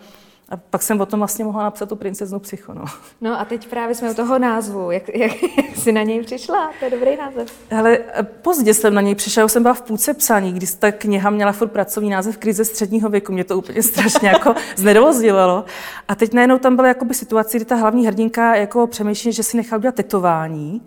[0.50, 2.74] a pak jsem o tom vlastně mohla napsat tu princeznu psycho.
[2.74, 2.84] No.
[3.20, 4.90] no a teď právě jsme u toho názvu.
[4.90, 6.70] Jak, jak, jak jsi na něj přišla?
[6.78, 7.52] To je dobrý název.
[7.78, 11.30] Ale eh, pozdě jsem na něj přišla, jsem byla v půlce psaní, když ta kniha
[11.30, 13.32] měla furt pracovní název Krize středního věku.
[13.32, 15.64] Mě to úplně strašně jako znervozdělalo.
[16.08, 19.56] A teď najednou tam byla jakoby situace, kdy ta hlavní hrdinka jako přemýšlí, že si
[19.56, 20.82] nechá udělat tetování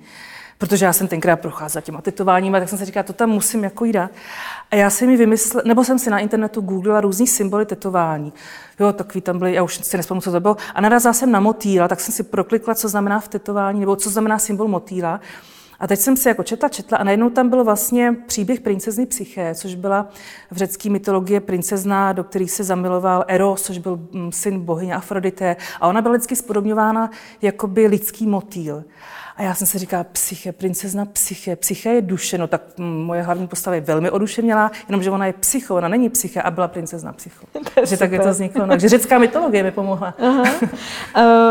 [0.61, 3.85] protože já jsem tenkrát procházela těma tetováníma, tak jsem si říkala, to tam musím jako
[3.85, 4.09] jít A
[4.71, 8.33] já jsem mi vymyslela, nebo jsem si na internetu googlila různý symboly tetování.
[8.79, 10.57] Jo, takový tam byly, já už si nespomínám, co to bylo.
[10.75, 14.09] A narazila jsem na motýla, tak jsem si proklikla, co znamená v tetování, nebo co
[14.09, 15.19] znamená symbol motýla.
[15.79, 19.55] A teď jsem si jako četla, četla a najednou tam byl vlastně příběh princezny Psyché,
[19.55, 20.09] což byla
[20.51, 25.55] v řecké mytologie princezna, do které se zamiloval Eros, což byl mm, syn bohyně Afrodité.
[25.79, 28.83] A ona byla vždycky spodobňována jako by lidský motýl.
[29.41, 33.47] A já jsem si říkala, psyche, princezna psyche, psyche je duše, no tak moje hlavní
[33.47, 37.45] postava je velmi oduševnělá, jenomže ona je psycho, ona není psyche a byla princezna psycho.
[37.75, 38.61] Takže tak je to vzniklo.
[38.61, 38.67] No.
[38.67, 40.13] Takže řecká mytologie mi pomohla.
[40.19, 40.43] Aha.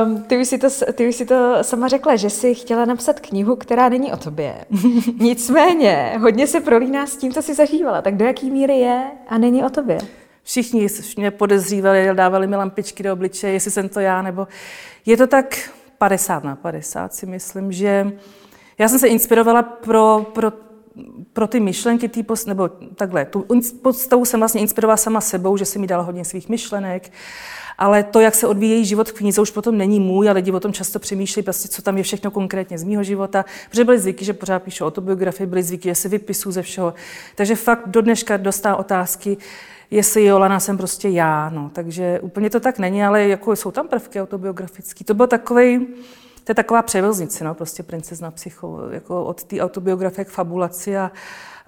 [0.04, 3.20] Um, ty, už si to, ty už si to sama řekla, že jsi chtěla napsat
[3.20, 4.54] knihu, která není o tobě.
[5.18, 8.02] Nicméně, hodně se prolíná s tím, co jsi zažívala.
[8.02, 9.98] Tak do jaký míry je a není o tobě?
[10.42, 14.48] Všichni mě podezřívali, dávali mi lampičky do obličeje, jestli jsem to já, nebo
[15.06, 18.12] je to tak, 50 na 50 si myslím, že
[18.78, 20.52] já jsem se inspirovala pro, pro,
[21.32, 23.46] pro ty myšlenky, tý post, nebo takhle, tu
[23.82, 27.12] postavu jsem vlastně inspirovala sama sebou, že jsem mi dala hodně svých myšlenek,
[27.78, 30.60] ale to, jak se odvíjí život v knize, už potom není můj, ale lidi o
[30.60, 34.24] tom často přemýšlejí, prostě, co tam je všechno konkrétně z mého života, protože byli zvyky,
[34.24, 36.94] že pořád píšu autobiografii, byli zvyky, že se vypisuju ze všeho.
[37.34, 39.36] Takže fakt do dneška dostávám otázky,
[39.90, 41.70] jestli Jolana jsem prostě já, no.
[41.72, 45.04] Takže úplně to tak není, ale jako jsou tam prvky autobiografické.
[45.04, 45.86] To byl takový,
[46.44, 51.12] to je taková převoznice, no, prostě princezna psycho, jako od té autobiografie k fabulaci a,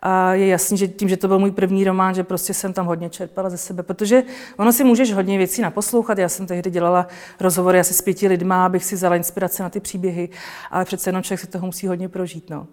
[0.02, 2.86] a je jasný, že tím, že to byl můj první román, že prostě jsem tam
[2.86, 4.22] hodně čerpala ze sebe, protože
[4.56, 6.18] ono si můžeš hodně věcí naposlouchat.
[6.18, 7.06] Já jsem tehdy dělala
[7.40, 10.28] rozhovory asi s pěti lidma, abych si vzala inspirace na ty příběhy,
[10.70, 12.50] ale přece jenom člověk si toho musí hodně prožít.
[12.50, 12.66] No.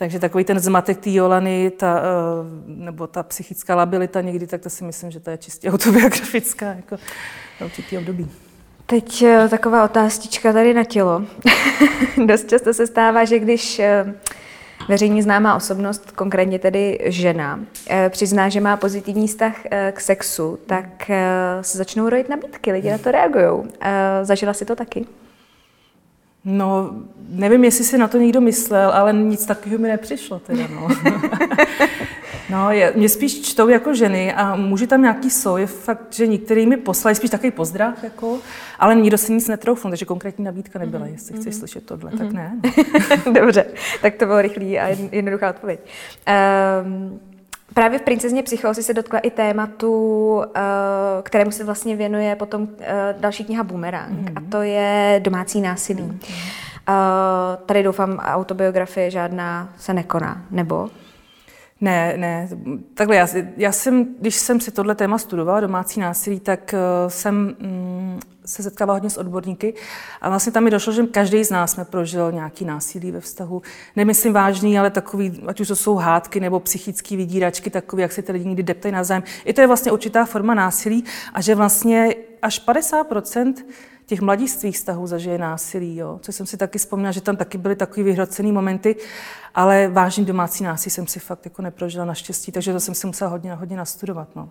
[0.00, 2.04] Takže takový ten zmatek té Jolany, ta, eh,
[2.66, 6.96] nebo ta psychická labilita někdy, tak to si myslím, že to je čistě autobiografická jako
[7.64, 8.30] určitý období.
[8.86, 11.22] Teď eh, taková otáztička tady na tělo.
[12.26, 14.14] Dost často se stává, že když eh,
[14.88, 17.60] veřejně známá osobnost, konkrétně tedy žena,
[18.08, 19.56] přizná, že má pozitivní vztah
[19.92, 21.10] k sexu, tak
[21.60, 23.70] se začnou rojit nabídky, lidi na to reagují.
[24.22, 25.06] Zažila si to taky?
[26.44, 26.90] No,
[27.28, 30.88] nevím, jestli si na to někdo myslel, ale nic takového mi nepřišlo teda, no.
[32.50, 35.56] no, je, mě spíš čtou jako ženy a muži tam nějaký jsou.
[35.56, 38.38] Je fakt, že některý mi poslali spíš takový pozdrav, jako,
[38.78, 41.06] ale nikdo si nic netroufnul, takže konkrétní nabídka nebyla.
[41.06, 41.12] Mm-hmm.
[41.12, 41.58] Jestli chceš mhm.
[41.58, 42.18] slyšet tohle, mm-hmm.
[42.18, 42.60] tak ne.
[43.26, 43.32] No.
[43.40, 43.64] Dobře,
[44.02, 45.80] tak to bylo rychlý a jednoduchá odpověď.
[46.84, 47.20] Um,
[47.74, 50.60] Právě v Princezně psychózy se dotkla i tématu, eh,
[51.22, 54.32] kterému se vlastně věnuje potom eh, další kniha Boomerang, mm-hmm.
[54.36, 56.02] a to je domácí násilí.
[56.02, 56.60] Mm-hmm.
[57.66, 60.90] Tady doufám, autobiografie žádná se nekoná, nebo?
[61.80, 62.48] Ne, ne.
[62.94, 67.56] Takhle, já, já jsem, když jsem si tohle téma studovala, domácí násilí, tak uh, jsem
[67.60, 69.74] mm, se setkávala hodně s odborníky
[70.20, 73.62] a vlastně tam mi došlo, že každý z nás jsme prožil nějaký násilí ve vztahu.
[73.96, 78.22] Nemyslím vážný, ale takový, ať už to jsou hádky nebo psychické vydíračky, takový, jak si
[78.22, 79.22] ty lidi někdy deptají na zájem.
[79.44, 83.06] I to je vlastně určitá forma násilí a že vlastně až 50
[84.10, 86.18] těch mladistvých vztahů zažije násilí, jo?
[86.22, 88.96] což jsem si taky vzpomněla, že tam taky byly takový vyhrocený momenty,
[89.54, 93.30] ale vážný domácí násilí jsem si fakt jako neprožila naštěstí, takže to jsem si musela
[93.30, 94.28] hodně, hodně nastudovat.
[94.36, 94.50] No.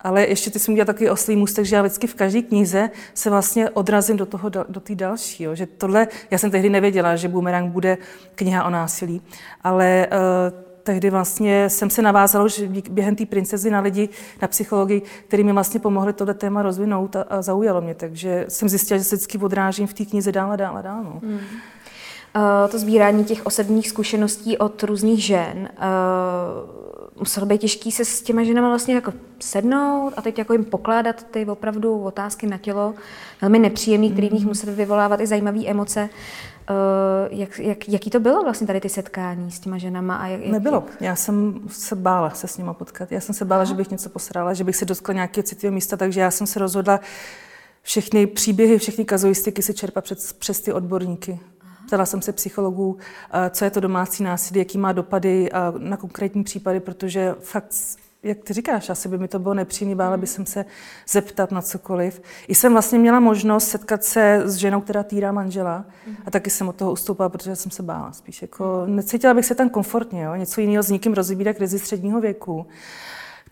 [0.00, 3.30] Ale ještě ty jsem udělala takový oslý můstek, že já vždycky v každé knize se
[3.30, 5.42] vlastně odrazím do toho, do té další.
[5.42, 5.54] Jo?
[5.54, 7.98] Že tohle, já jsem tehdy nevěděla, že Boomerang bude
[8.34, 9.22] kniha o násilí,
[9.62, 14.08] ale uh, tehdy vlastně jsem se navázala už během té princezny na lidi,
[14.42, 17.94] na psychologii, který mi vlastně pomohli tohle téma rozvinout a, a zaujalo mě.
[17.94, 21.04] Takže jsem zjistila, že se vždycky odrážím v té knize dál a dál a dál.
[21.04, 21.20] No.
[21.22, 21.38] Mm.
[22.36, 28.22] Uh, to sbírání těch osobních zkušeností od různých žen, uh, muselo být těžký se s
[28.22, 32.94] těma ženama vlastně jako sednout a teď jako jim pokládat ty opravdu otázky na tělo,
[33.40, 34.48] velmi nepříjemný, který v nich mm.
[34.48, 36.08] museli vyvolávat i zajímavé emoce.
[36.70, 40.16] Uh, jak, jak, jaký to bylo vlastně tady ty setkání s těma ženama?
[40.16, 40.84] A jak, jak, Nebylo.
[41.00, 43.12] Já jsem se bála se s nima potkat.
[43.12, 43.68] Já jsem se bála, Aha.
[43.68, 46.58] že bych něco posrala, že bych se dotkla nějakého citlivého místa, takže já jsem se
[46.58, 47.00] rozhodla
[47.82, 51.40] všechny příběhy, všechny kazuistiky si čerpat přes, přes ty odborníky.
[51.86, 52.98] Ptala jsem se psychologů,
[53.32, 57.74] eh, co je to domácí násilí, jaký má dopady eh, na konkrétní případy, protože fakt
[58.22, 60.64] jak ty říkáš, asi by mi to bylo nepříjemné, bála by jsem se
[61.08, 62.22] zeptat na cokoliv.
[62.48, 65.84] I jsem vlastně měla možnost setkat se s ženou, která týrá manžela
[66.26, 68.42] a taky jsem od toho ustoupila, protože jsem se bála spíš.
[68.42, 70.34] Jako, necítila bych se tam komfortně, jo?
[70.34, 72.66] něco jiného s někým rozbírat krizi středního věku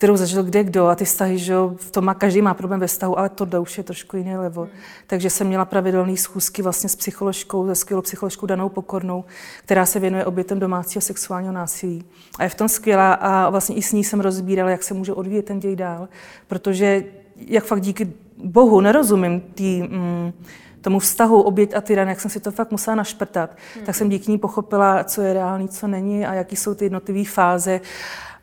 [0.00, 2.86] kterou zažil kde kdo a ty vztahy, že v tom má, každý má problém ve
[2.86, 4.64] vztahu, ale to už je trošku jiný level.
[4.64, 4.70] Mm.
[5.06, 9.24] Takže jsem měla pravidelné schůzky vlastně s psycholožkou, se skvělou psycholožkou Danou Pokornou,
[9.64, 12.04] která se věnuje obětem domácího sexuálního násilí.
[12.38, 15.12] A je v tom skvělá a vlastně i s ní jsem rozbírala, jak se může
[15.12, 16.08] odvíjet ten děj dál,
[16.46, 17.04] protože
[17.36, 18.12] jak fakt díky
[18.44, 20.32] Bohu nerozumím tý, mm,
[20.80, 23.84] tomu vztahu oběť a tyran, jak jsem si to fakt musela našprtat, mm.
[23.84, 27.24] tak jsem díky ní pochopila, co je reálný, co není a jaký jsou ty jednotlivé
[27.24, 27.80] fáze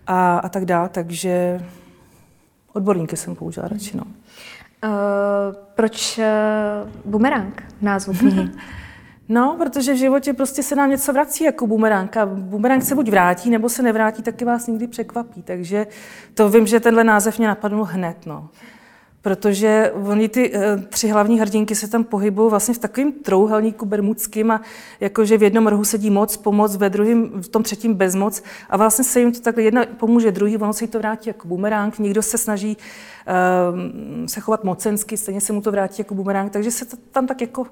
[0.07, 0.89] a, a tak dále.
[0.89, 1.61] Takže
[2.73, 3.97] odborníky jsem použila radši.
[3.97, 4.03] No.
[4.83, 4.91] Uh,
[5.75, 8.49] proč uh, bumerang názvu knihy?
[9.29, 13.09] No, protože v životě prostě se nám něco vrací jako bumerang a bumerang se buď
[13.09, 15.41] vrátí, nebo se nevrátí, taky vás nikdy překvapí.
[15.41, 15.87] Takže
[16.33, 18.25] to vím, že tenhle název mě napadl hned.
[18.25, 18.49] No
[19.21, 24.51] protože oni ty uh, tři hlavní hrdinky se tam pohybují vlastně v takovém trouhelníku bermudským
[24.51, 24.61] a
[24.99, 28.43] jakože v jednom rohu sedí moc, pomoc, ve druhém, v tom třetím bezmoc.
[28.69, 31.47] A vlastně se jim to takhle jedna pomůže druhý, ono se jí to vrátí jako
[31.47, 36.51] bumerang, někdo se snaží uh, se chovat mocensky, stejně se mu to vrátí jako bumerang,
[36.51, 37.67] takže se to tam tak jako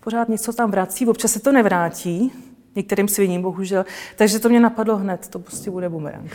[0.00, 2.32] pořád něco tam vrací, občas se to nevrátí,
[2.76, 3.84] některým sviním bohužel,
[4.16, 6.32] takže to mě napadlo hned, to prostě bude bumerang.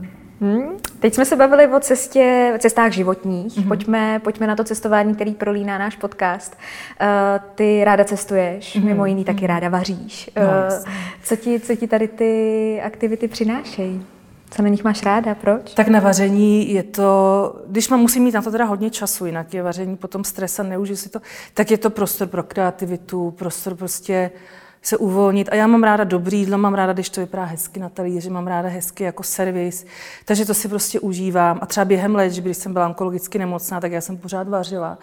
[0.00, 0.23] Uh...
[0.40, 0.76] Hmm.
[1.00, 3.58] Teď jsme se bavili o cestě, cestách životních.
[3.58, 3.68] Mm-hmm.
[3.68, 6.56] Pojďme, pojďme na to cestování, který prolíná náš podcast.
[7.00, 7.06] Uh,
[7.54, 8.84] ty ráda cestuješ, mm-hmm.
[8.84, 9.46] mimo jiný taky mhm.
[9.46, 10.30] ráda vaříš.
[10.36, 10.84] No, uh,
[11.22, 14.06] co, ti, co ti tady ty aktivity přinášejí?
[14.50, 15.74] Co na nich máš ráda, proč?
[15.74, 19.54] Tak na vaření je to, když mám, musím mít na to teda hodně času, jinak
[19.54, 21.20] je vaření potom stres a neužiju si to,
[21.54, 24.30] tak je to prostor pro kreativitu, prostor prostě
[24.84, 25.48] se uvolnit.
[25.52, 28.46] A já mám ráda dobrý jídlo, mám ráda, když to vypadá hezky na talíři, mám
[28.46, 29.86] ráda hezky jako servis,
[30.24, 31.58] takže to si prostě užívám.
[31.62, 34.98] A třeba během léčby, když jsem byla onkologicky nemocná, tak já jsem pořád vařila.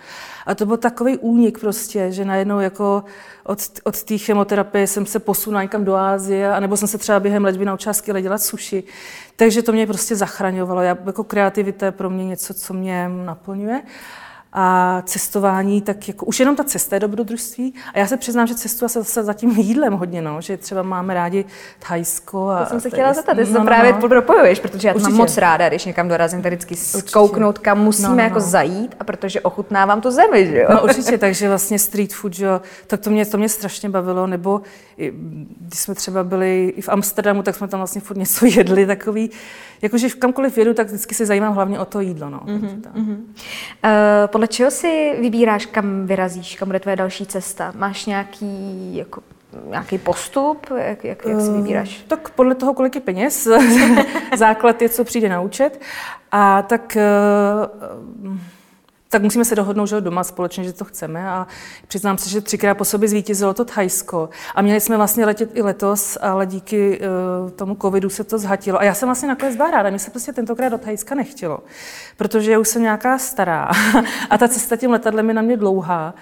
[0.46, 3.04] A to byl takový únik prostě, že najednou jako
[3.44, 7.46] od, od té chemoterapie jsem se posunula někam do Ázie, anebo jsem se třeba během
[7.46, 8.84] léčby naučila skvěle dělat suši.
[9.36, 10.82] Takže to mě prostě zachraňovalo.
[10.82, 13.82] Já, jako kreativita je pro mě něco, co mě naplňuje
[14.54, 17.74] a cestování, tak jako už jenom ta cesta je dobrodružství.
[17.94, 20.82] A já se přiznám, že cestu se zase za tím jídlem hodně, no, že třeba
[20.82, 21.46] máme rádi
[21.80, 22.50] Thajsko.
[22.50, 24.10] A to jsem se chtěla zeptat, jestli no, to právě no.
[24.10, 28.10] propojuješ, protože já to mám moc ráda, když někam dorazím, tady vždycky zkouknout, kam musíme
[28.10, 28.46] no, no, jako no.
[28.46, 30.68] zajít a protože ochutnávám tu zemi, že jo?
[30.74, 34.28] No určitě, takže vlastně street food, že jo, tak to mě, to mě strašně bavilo,
[34.28, 34.62] nebo
[35.60, 39.30] když jsme třeba byli i v Amsterdamu, tak jsme tam vlastně furt něco jedli, takový,
[39.82, 42.40] jakože kamkoliv jedu, tak vždycky se zajímám hlavně o to jídlo, no.
[42.40, 43.18] Mm-hmm.
[43.84, 47.73] Uh, podle čeho si vybíráš, kam vyrazíš, kam bude tvoje další cesta?
[47.75, 49.21] Máš nějaký jako
[49.69, 50.65] nějaký postup?
[50.77, 52.04] Jak, jak, jak si eh, vybíráš?
[52.08, 53.47] Tak podle toho, kolik je peněz.
[54.38, 55.82] Základ je, co přijde na účet.
[56.32, 56.97] A tak
[58.23, 58.38] uh,
[59.12, 61.30] tak musíme se dohodnout, že doma společně, že to chceme.
[61.30, 61.47] A
[61.88, 64.30] přiznám se, že třikrát po sobě zvítězilo to Thajsko.
[64.56, 68.80] A měli jsme vlastně letět i letos, ale díky uh, tomu covidu se to zhatilo.
[68.80, 71.60] A já jsem vlastně nakonec byla ráda, mě se prostě tentokrát do Thajska nechtělo,
[72.17, 73.71] protože už jsem nějaká stará
[74.30, 76.13] a ta cesta tím letadlem je na mě dlouhá.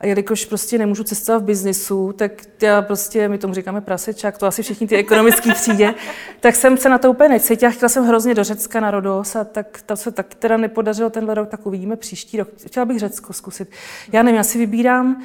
[0.00, 4.46] A jelikož prostě nemůžu cestovat v biznisu, tak já prostě, my tomu říkáme prasečák, to
[4.46, 5.94] asi všichni ty ekonomické třídě,
[6.40, 7.72] tak jsem se na to úplně necítila.
[7.72, 11.34] Chtěla jsem hrozně do Řecka na Rodos a tak to se tak teda nepodařilo tenhle
[11.34, 12.48] rok, tak uvidíme příští rok.
[12.66, 13.70] Chtěla bych Řecko zkusit.
[14.12, 15.22] Já nevím, já si vybírám,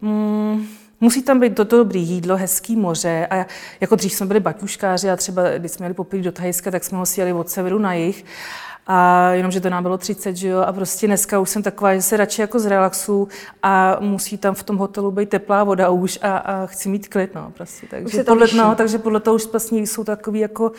[0.00, 0.66] mm,
[1.02, 3.26] Musí tam být toto dobrý jídlo, hezký moře.
[3.30, 3.46] A
[3.80, 6.98] jako dřív jsme byli baťuškáři a třeba, když jsme měli popít do Thajska, tak jsme
[6.98, 8.24] ho sjeli od severu na jih.
[8.86, 11.94] A jenom, že to nám bylo 30, že jo, a prostě dneska už jsem taková,
[11.94, 13.28] že se radši jako zrelaxu
[13.62, 17.34] a musí tam v tom hotelu být teplá voda už a, a chci mít klid,
[17.34, 17.86] no, prostě.
[17.90, 20.72] Takže podle, no, takže podle toho už vlastně jsou takový jako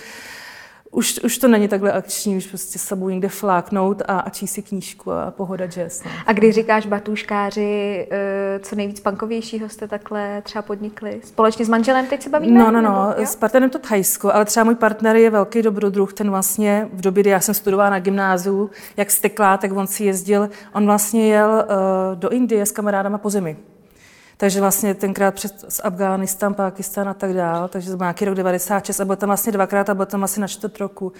[0.91, 4.51] už, už to není takhle akční, už prostě s sebou někde fláknout a, a číst
[4.51, 6.03] si knížku a pohoda jazz.
[6.03, 6.11] No.
[6.25, 11.21] A když říkáš batuškáři, eh, co nejvíc pankovějšího jste takhle třeba podnikli?
[11.23, 12.59] Společně s manželem teď se bavíme?
[12.59, 16.13] No, no, no, nebo, s partnerem to Thajsko, ale třeba můj partner je velký dobrodruh,
[16.13, 20.03] ten vlastně v době, kdy já jsem studovala na gymnáziu, jak steklá, tak on si
[20.03, 23.57] jezdil, on vlastně jel uh, do Indie s kamarádama po zemi.
[24.41, 28.35] Takže vlastně tenkrát před z Afghánistán, Pákistán a tak dál, takže to byl nějaký rok
[28.35, 31.13] 96 a byl tam vlastně dvakrát a byl tam asi na čtvrt roku.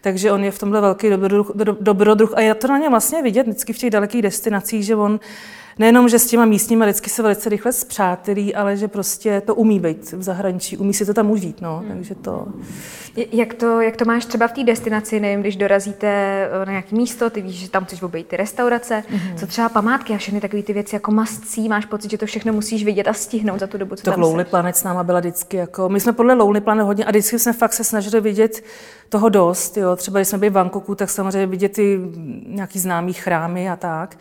[0.00, 3.42] Takže on je v tomhle velký dobrodruh, dobrodruh a je to na něm vlastně vidět
[3.42, 5.20] vždycky v těch dalekých destinacích, že on
[5.78, 9.80] nejenom, že s těma místními lidsky se velice rychle zpřátelí, ale že prostě to umí
[9.80, 11.88] být v zahraničí, umí si to tam užít, no, hmm.
[11.88, 12.46] takže to...
[13.32, 16.96] Jak to, jak to máš třeba v té destinaci, nevím, když dorazíte eh, na nějaké
[16.96, 19.34] místo, ty víš, že tam chceš obejít ty restaurace, mm-hmm.
[19.36, 22.52] co třeba památky a všechny takové ty věci jako mascí, máš pocit, že to všechno
[22.52, 25.20] musíš vidět a stihnout za tu dobu, co to tam Lonely Planet s náma byla
[25.20, 28.64] vždycky jako, my jsme podle Lonely Planet hodně a vždycky jsme fakt se snažili vidět
[29.08, 32.00] toho dost, jo, třeba když jsme byli v Bangkoku, tak samozřejmě vidět ty
[32.46, 34.16] nějaký známý chrámy a tak.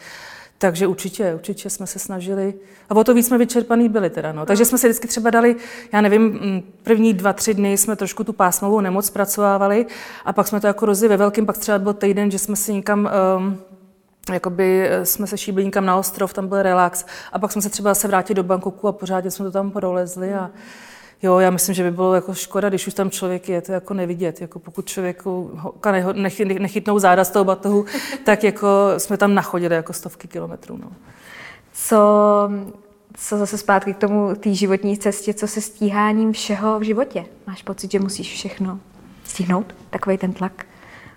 [0.57, 2.53] Takže určitě, určitě jsme se snažili.
[2.89, 4.31] A o to víc jsme vyčerpaný byli teda.
[4.31, 4.45] No.
[4.45, 5.55] Takže jsme si vždycky třeba dali,
[5.93, 9.85] já nevím, mm, první dva, tři dny jsme trošku tu pásmovou nemoc zpracovávali
[10.25, 12.73] a pak jsme to jako rozli ve velkém, pak třeba byl týden, že jsme si
[12.73, 13.57] někam um,
[14.33, 17.69] jakoby eh, jsme se šíbili někam na ostrov, tam byl relax a pak jsme se
[17.69, 20.49] třeba se vrátili do Bangkoku a pořádně jsme to tam prolezli a
[21.23, 23.93] Jo, já myslím, že by bylo jako škoda, když už tam člověk je, to jako
[23.93, 24.41] nevidět.
[24.41, 25.59] Jako pokud člověku
[26.57, 27.85] nechytnou záda z toho batohu,
[28.23, 30.77] tak jako jsme tam nachodili jako stovky kilometrů.
[30.77, 30.91] No.
[31.73, 31.97] Co,
[33.13, 37.25] co zase zpátky k tomu té životní cestě, co se stíháním všeho v životě?
[37.47, 38.79] Máš pocit, že musíš všechno
[39.23, 39.75] stihnout?
[39.89, 40.65] Takový ten tlak?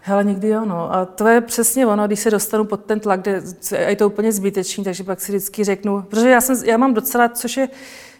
[0.02, 0.94] Hele, někdy jo, no.
[0.94, 3.42] A to je přesně ono, když se dostanu pod ten tlak, kde
[3.76, 7.28] je to úplně zbytečný, takže pak si vždycky řeknu, protože já, jsem, já mám docela,
[7.28, 7.68] což je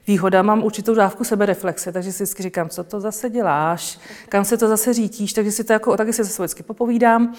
[0.07, 4.57] výhoda, mám určitou dávku sebereflexe, takže si vždycky říkám, co to zase děláš, kam se
[4.57, 7.35] to zase řítíš, takže si to jako, taky si zase vždycky popovídám.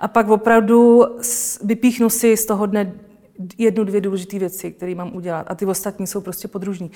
[0.00, 1.04] A pak opravdu
[1.62, 2.92] vypíchnu si z toho dne
[3.58, 5.46] jednu, dvě důležité věci, které mám udělat.
[5.50, 6.90] A ty ostatní jsou prostě podružní.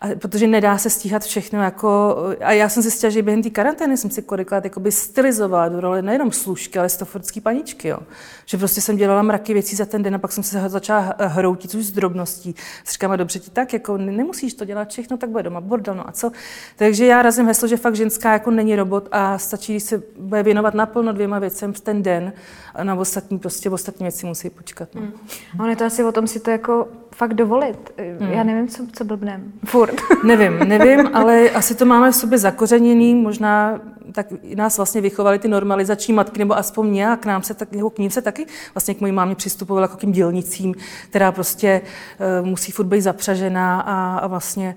[0.00, 1.62] A protože nedá se stíhat všechno.
[1.62, 6.02] Jako, a já jsem zjistila, že během té karantény jsem si kolikrát stylizovala do role
[6.02, 7.88] nejenom služky, ale stofordský paničky.
[7.88, 7.98] Jo.
[8.46, 11.74] Že prostě jsem dělala mraky věcí za ten den a pak jsem se začala hroutit
[11.74, 12.54] už z drobností.
[12.84, 16.08] S říkám, dobře ti tak, jako nemusíš to dělat všechno, tak bude doma bordel, no
[16.08, 16.32] a co.
[16.76, 20.42] Takže já razím heslo, že fakt ženská jako není robot a stačí, když se bude
[20.42, 22.32] věnovat naplno dvěma věcem v ten den
[22.74, 24.94] a na ostatní prostě ostatní věci musí počkat.
[24.94, 25.00] No.
[25.00, 27.92] Hmm to asi o tom si to jako fakt dovolit.
[28.20, 28.30] Hmm.
[28.30, 29.52] Já nevím, co, co blbnem.
[29.64, 29.94] Furt.
[30.24, 33.80] nevím, nevím, ale asi to máme v sobě zakořeněný, možná
[34.12, 37.90] tak nás vlastně vychovaly ty normalizační matky, nebo aspoň nějak k nám se tak, nebo
[37.90, 40.74] k ním se taky vlastně k mojí mámě přistupovala jako k těm dělnicím,
[41.10, 41.80] která prostě
[42.40, 44.76] uh, musí furt být zapřažená a, a vlastně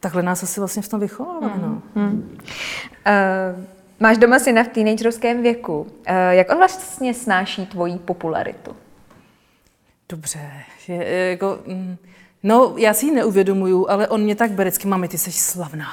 [0.00, 1.46] takhle nás asi vlastně v tom vychovala.
[1.46, 1.62] Hmm.
[1.62, 1.82] No.
[1.94, 2.36] Hmm.
[3.06, 3.64] Uh,
[4.00, 5.80] máš doma syna v teenagerovském věku.
[5.80, 5.86] Uh,
[6.30, 8.76] jak on vlastně snáší tvoji popularitu?
[10.08, 10.94] Dobře, že,
[11.30, 11.96] jako, mm,
[12.42, 15.88] no já si ji neuvědomuju, ale on mě tak bere, mami, ty jsi slavná.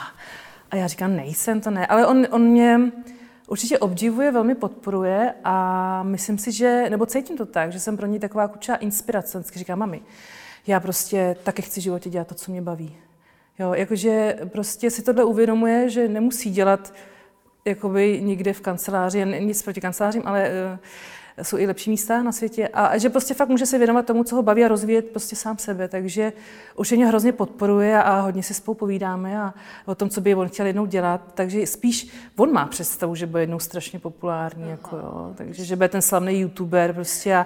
[0.71, 2.79] A já říkám, nejsem to ne, ale on, on mě
[3.47, 8.05] určitě obdivuje, velmi podporuje a myslím si, že, nebo cítím to tak, že jsem pro
[8.05, 9.39] něj taková kučá inspirace.
[9.39, 10.01] Vždycky říkám, mami,
[10.67, 12.95] já prostě taky chci v životě dělat to, co mě baví.
[13.59, 16.93] Jo, jakože prostě si tohle uvědomuje, že nemusí dělat
[17.65, 20.79] jakoby nikde v kanceláři, nic proti kancelářím, ale uh,
[21.41, 24.35] jsou i lepší místa na světě a že prostě fakt může se věnovat tomu, co
[24.35, 25.87] ho baví a rozvíjet prostě sám sebe.
[25.87, 26.33] Takže
[26.75, 29.53] už mě hrozně podporuje a hodně si spolu povídáme a
[29.85, 31.21] o tom, co by on chtěl jednou dělat.
[31.33, 35.33] Takže spíš on má představu, že bude jednou strašně populární, jako jo.
[35.35, 37.45] takže že bude ten slavný youtuber prostě a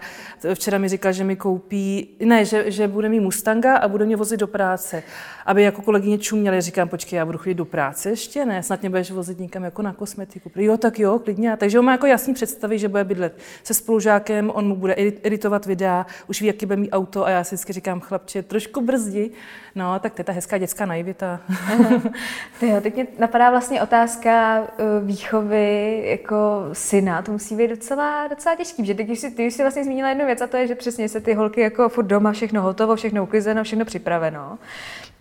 [0.53, 4.15] včera mi říkal, že mi koupí, ne, že, že bude mít Mustanga a bude mě
[4.15, 5.03] vozit do práce,
[5.45, 6.62] aby jako kolegyně čuměli.
[6.62, 9.81] Říkám, počkej, já budu chodit do práce ještě, ne, snad mě budeš vozit někam jako
[9.81, 10.51] na kosmetiku.
[10.55, 11.58] Jo, tak jo, klidně.
[11.58, 15.65] Takže on má jako jasný představy, že bude bydlet se spolužákem, on mu bude editovat
[15.65, 19.31] videa, už ví, jaký bude mít auto a já si vždycky říkám, chlapče, trošku brzdi.
[19.75, 21.39] No, tak to je ta hezká dětská naivita.
[22.61, 27.21] Jo, teď mě napadá vlastně otázka eh, výchovy jako syna.
[27.21, 30.25] To musí být docela, docela těžký, že teď si, ty už si vlastně zmínila jednu
[30.25, 33.23] věc a to je, že přesně se ty holky jako furt doma, všechno hotovo, všechno
[33.23, 34.57] uklizeno, všechno připraveno.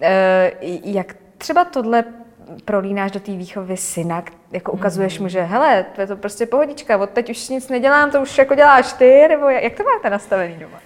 [0.00, 0.52] E,
[0.84, 2.04] jak třeba tohle
[2.64, 6.98] prolínáš do té výchovy syna, jako ukazuješ mu, že hele, to je to prostě pohodička,
[6.98, 10.54] od teď už nic nedělám, to už jako děláš ty, nebo jak to máte nastavený
[10.54, 10.78] doma?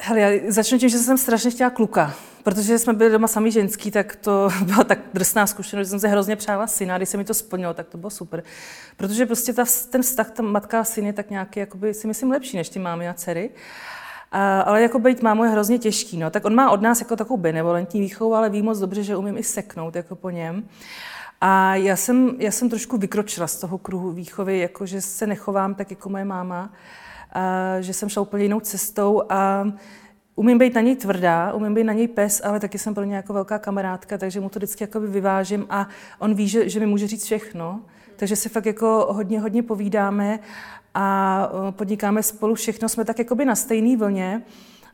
[0.00, 3.90] Hele, já začnu tím, že jsem strašně chtěla kluka, protože jsme byli doma sami ženský,
[3.90, 7.24] tak to byla tak drsná zkušenost, že jsem se hrozně přála syna, když se mi
[7.24, 8.42] to splnilo, tak to bylo super.
[8.96, 12.30] Protože prostě ta, ten vztah, ta matka a syn je tak nějaký, jakoby, si myslím,
[12.30, 13.50] lepší než ty mámy a dcery.
[14.32, 16.16] A, ale jako být mámou je hrozně těžký.
[16.16, 16.30] No.
[16.30, 19.36] Tak on má od nás jako takovou benevolentní výchovu, ale ví moc dobře, že umím
[19.38, 20.64] i seknout jako po něm.
[21.40, 25.74] A já jsem, já jsem trošku vykročila z toho kruhu výchovy, jako že se nechovám
[25.74, 26.72] tak jako moje máma,
[27.32, 29.64] a že jsem šla úplně jinou cestou a
[30.34, 33.16] umím být na něj tvrdá, umím být na něj pes, ale taky jsem pro něj
[33.16, 35.88] jako velká kamarádka, takže mu to vždycky jako vyvážím a
[36.18, 37.80] on ví, že, že mi může říct všechno.
[38.16, 40.38] Takže si fakt jako hodně, hodně povídáme
[41.00, 44.42] a podnikáme spolu všechno, jsme tak jakoby na stejné vlně.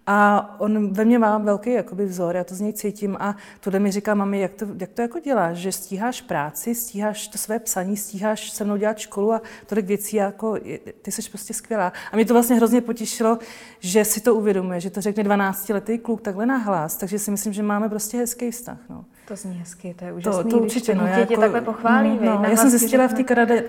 [0.07, 3.79] A on ve mně má velký jakoby vzor, já to z něj cítím a tohle
[3.79, 7.59] mi říká, mami, jak to, jak to jako děláš, že stíháš práci, stíháš to své
[7.59, 10.57] psaní, stíháš se mnou dělat školu a tolik věcí, jako
[11.03, 11.93] ty jsi prostě skvělá.
[12.12, 13.38] A mě to vlastně hrozně potěšilo,
[13.81, 17.62] že si to uvědomuje, že to řekne 12-letý kluk takhle nahlas, takže si myslím, že
[17.62, 18.79] máme prostě hezký vztah.
[18.90, 19.05] No.
[19.29, 22.19] To zní hezky, to je úžasný, to, to určitě, no, jako, tě takhle pochválí.
[22.21, 23.23] No, no, já jsem zjistila v té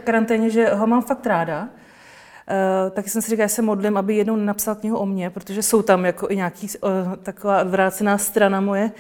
[0.04, 1.70] karanténě, že ho mám fakt ráda,
[2.52, 5.64] Uh, taky jsem si říkala, že se modlím, aby jednou napsal knihu o mně, protože
[5.64, 8.92] jsou tam jako i nějaký uh, taková odvrácená strana moje,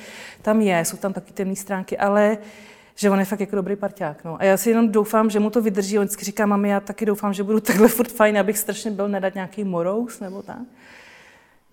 [0.41, 2.37] tam je, jsou tam taky temné stránky, ale
[2.95, 4.23] že on je fakt jako dobrý parťák.
[4.23, 4.37] No.
[4.39, 5.99] A já si jenom doufám, že mu to vydrží.
[5.99, 9.09] On vždycky říká, mami, já taky doufám, že budu takhle furt fajn, abych strašně byl
[9.09, 10.59] nedat nějaký morous nebo tak.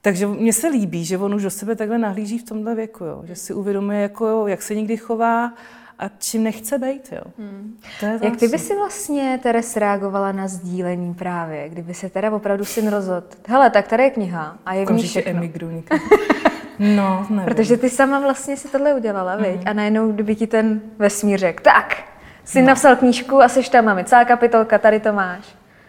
[0.01, 3.23] Takže mně se líbí, že on už do sebe takhle nahlíží v tomhle věku, jo.
[3.27, 5.55] že si uvědomuje, jako, jak se někdy chová,
[6.03, 7.13] a čím nechce být.
[7.13, 7.23] Jo.
[7.39, 7.77] Hmm.
[8.01, 12.31] To je Jak ty by si vlastně, Teres, reagovala na sdílení právě, kdyby se teda
[12.31, 13.27] opravdu syn rozhodl?
[13.49, 15.31] Hele, tak tady je kniha a je v ní všechno.
[15.31, 15.85] emigru
[16.79, 17.45] No, nevím.
[17.45, 19.43] Protože ty sama vlastně si tohle udělala, mm.
[19.43, 19.61] viď?
[19.67, 22.05] A najednou, kdyby ti ten vesmír řekl, tak,
[22.45, 22.67] jsi no.
[22.67, 25.45] napsal knížku a seš tam, mami, celá kapitolka, tady to máš.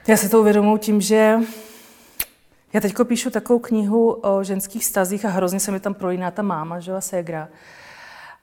[0.07, 1.39] Já se to uvědomuji tím, že
[2.73, 6.41] já teď píšu takovou knihu o ženských vztazích a hrozně se mi tam prolíná ta
[6.41, 7.47] máma, že a ségra.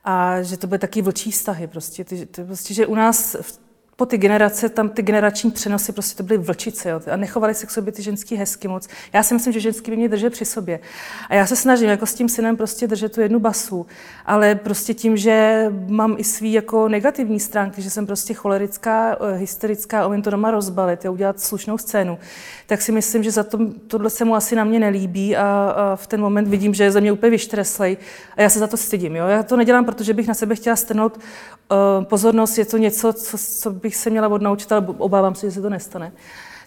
[0.05, 2.05] A že to bude taky vlčí vztahy prostě.
[2.05, 3.70] Ty, ty, prostě že u nás v
[4.01, 7.67] po ty generace, tam ty generační přenosy, prostě to byly vlčice, jo, a nechovali se
[7.67, 8.89] k sobě ty ženský hezky moc.
[9.13, 10.81] Já si myslím, že ženský by mě držet při sobě.
[11.29, 13.87] A já se snažím jako s tím synem prostě držet tu jednu basu,
[14.27, 19.37] ale prostě tím, že mám i svý jako negativní stránky, že jsem prostě cholerická, eh,
[19.37, 22.19] hysterická, umím to doma rozbalit, jo, udělat slušnou scénu,
[22.67, 25.43] tak si myslím, že za to, tohle se mu asi na mě nelíbí a,
[25.77, 27.97] a v ten moment vidím, že je ze mě úplně vyštreslej
[28.37, 29.17] a já se za to stydím.
[29.17, 29.27] Jo.
[29.27, 33.39] Já to nedělám, protože bych na sebe chtěla strnout uh, pozornost, je to něco, co,
[33.39, 36.13] co bych se měla odnaučit, ale obávám se, že se to nestane.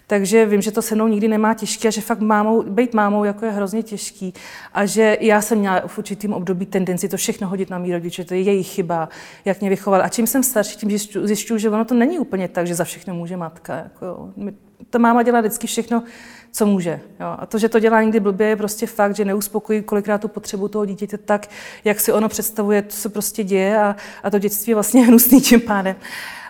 [0.06, 3.24] Takže vím, že to se mnou nikdy nemá těžké a že fakt mámou, být mámou
[3.24, 4.34] jako je hrozně těžký
[4.72, 8.24] a že já jsem měla v určitým období tendenci to všechno hodit na mý rodiče,
[8.24, 9.08] to je jejich chyba,
[9.44, 10.02] jak mě vychoval.
[10.02, 13.14] A čím jsem starší, tím zjišťuju, že ono to není úplně tak, že za všechno
[13.14, 13.76] může matka.
[13.76, 14.30] Jako,
[14.90, 16.02] ta máma dělá vždycky všechno,
[16.52, 17.00] co může.
[17.20, 17.36] Jo.
[17.38, 20.68] A to, že to dělá někdy blbě, je prostě fakt, že neuspokojí kolikrát tu potřebu
[20.68, 21.46] toho dítěte tak,
[21.84, 25.40] jak si ono představuje, co se prostě děje a, a to dětství je vlastně hnusný
[25.40, 25.96] tím pádem.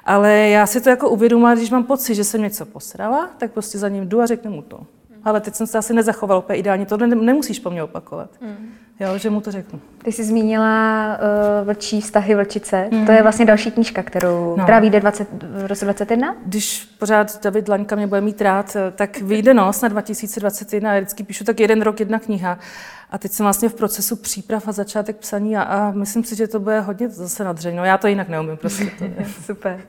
[0.06, 3.78] Ale já si to jako uvědomila, když mám pocit, že jsem něco posrala, tak prostě
[3.78, 4.80] za ním jdu a řeknu mu to.
[5.24, 8.30] Ale teď jsem se asi nezachovala úplně ideálně, to nemusíš po mně opakovat.
[8.40, 8.70] Mm.
[9.00, 9.80] Jo, že mu to řeknu.
[10.04, 12.88] Ty jsi zmínila uh, vlčí vztahy vlčice.
[12.90, 13.06] Mm.
[13.06, 14.62] To je vlastně další knížka, kterou, no.
[14.62, 16.36] která vyjde 20, v roce 2021?
[16.46, 20.94] Když pořád David Laňka mě bude mít rád, eh, tak vyjde no, na 2021.
[20.94, 22.58] Já vždycky píšu tak jeden rok, jedna kniha.
[23.10, 26.48] A teď jsem vlastně v procesu příprav a začátek psaní a, a myslím si, že
[26.48, 27.76] to bude hodně zase nadřeň.
[27.76, 28.84] No já to jinak neumím prostě.
[28.98, 29.04] To.
[29.44, 29.80] Super.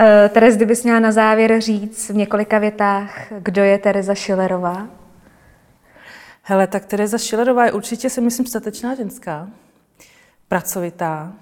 [0.00, 4.99] Uh, Teres, kdybys měla na závěr říct v několika větách, kdo je Tereza Šilerová?
[6.42, 9.48] Hele, tak Tereza Šilerová je určitě, si myslím, statečná ženská,
[10.48, 11.32] pracovitá,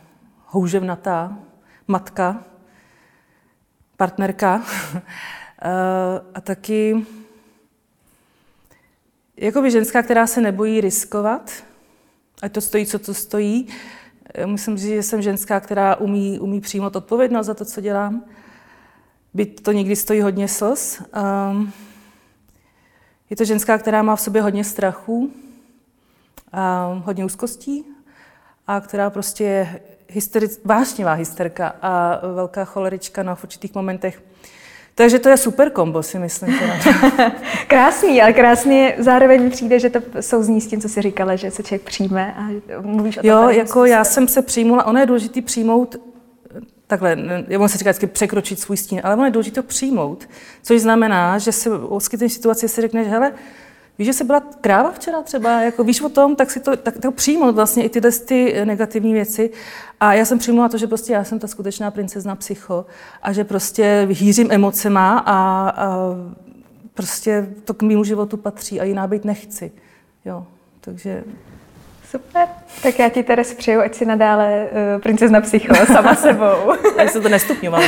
[0.46, 1.38] houževnatá,
[1.88, 2.44] matka,
[3.96, 4.62] partnerka
[6.34, 7.07] a taky
[9.36, 11.53] jako by ženská, která se nebojí riskovat,
[12.42, 13.68] ať to stojí, co to stojí.
[14.46, 18.24] Myslím si, že jsem ženská, která umí, umí přijmout odpovědnost za to, co dělám.
[19.34, 21.03] Byť to někdy stojí hodně slz.
[21.51, 21.72] Um,
[23.30, 25.30] je to ženská, která má v sobě hodně strachu,
[26.52, 27.84] a hodně úzkostí
[28.66, 34.22] a která prostě je hysteric, vášnivá hysterka a velká cholerička na v určitých momentech.
[34.94, 36.58] Takže to je super kombo, si myslím.
[37.66, 41.62] krásný, ale krásně zároveň přijde, že to souzní s tím, co jsi říkala, že se
[41.62, 42.48] člověk přijme a
[42.80, 43.30] mluvíš o tom.
[43.30, 45.96] Jo, jako já jsem se přijmula, ono je důležité přijmout
[46.89, 47.16] takhle,
[47.49, 50.28] já se říká vždycky překročit svůj stín, ale ono je důležité to přijmout,
[50.62, 53.32] což znamená, že se v oskytné situaci si řekneš, hele,
[53.99, 56.99] víš, že se byla kráva včera třeba, jako víš o tom, tak si to, tak,
[56.99, 59.51] to přijmout vlastně i tyhle ty negativní věci.
[60.01, 62.86] A já jsem přijmula to, že prostě já jsem ta skutečná princezna psycho
[63.22, 65.97] a že prostě hýřím emocema a, a
[66.95, 69.72] prostě to k mému životu patří a jiná být nechci.
[70.24, 70.47] Jo,
[70.80, 71.24] takže
[72.11, 72.48] Super.
[72.82, 76.72] Tak já ti Teres přeju, ať si nadále uh, princezna psycho sama sebou.
[76.98, 77.84] Já se to nestupňovala.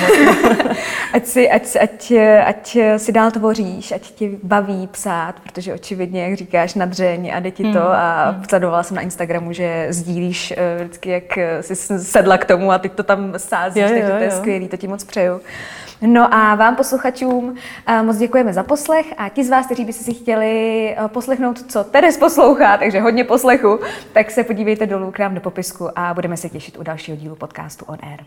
[1.12, 2.12] ať, si, ať, ať,
[2.44, 7.50] ať si dál tvoříš, ať ti baví psát, protože očividně, jak říkáš, nadřeň a jde
[7.50, 7.68] ti to.
[7.68, 7.78] Mm.
[7.78, 8.44] A mm.
[8.48, 12.92] sledovala jsem na Instagramu, že sdílíš uh, vždycky, jak jsi sedla k tomu a teď
[12.92, 15.40] to tam sázíš, takže to je skvělý, to ti moc přeju.
[16.06, 17.54] No a vám posluchačům
[17.86, 21.70] eh, moc děkujeme za poslech a ti z vás, kteří by si chtěli eh, poslechnout,
[21.72, 23.78] co Teres poslouchá, takže hodně poslechu,
[24.12, 27.36] tak se podívejte dolů k nám do popisku a budeme se těšit u dalšího dílu
[27.36, 28.20] podcastu On Air.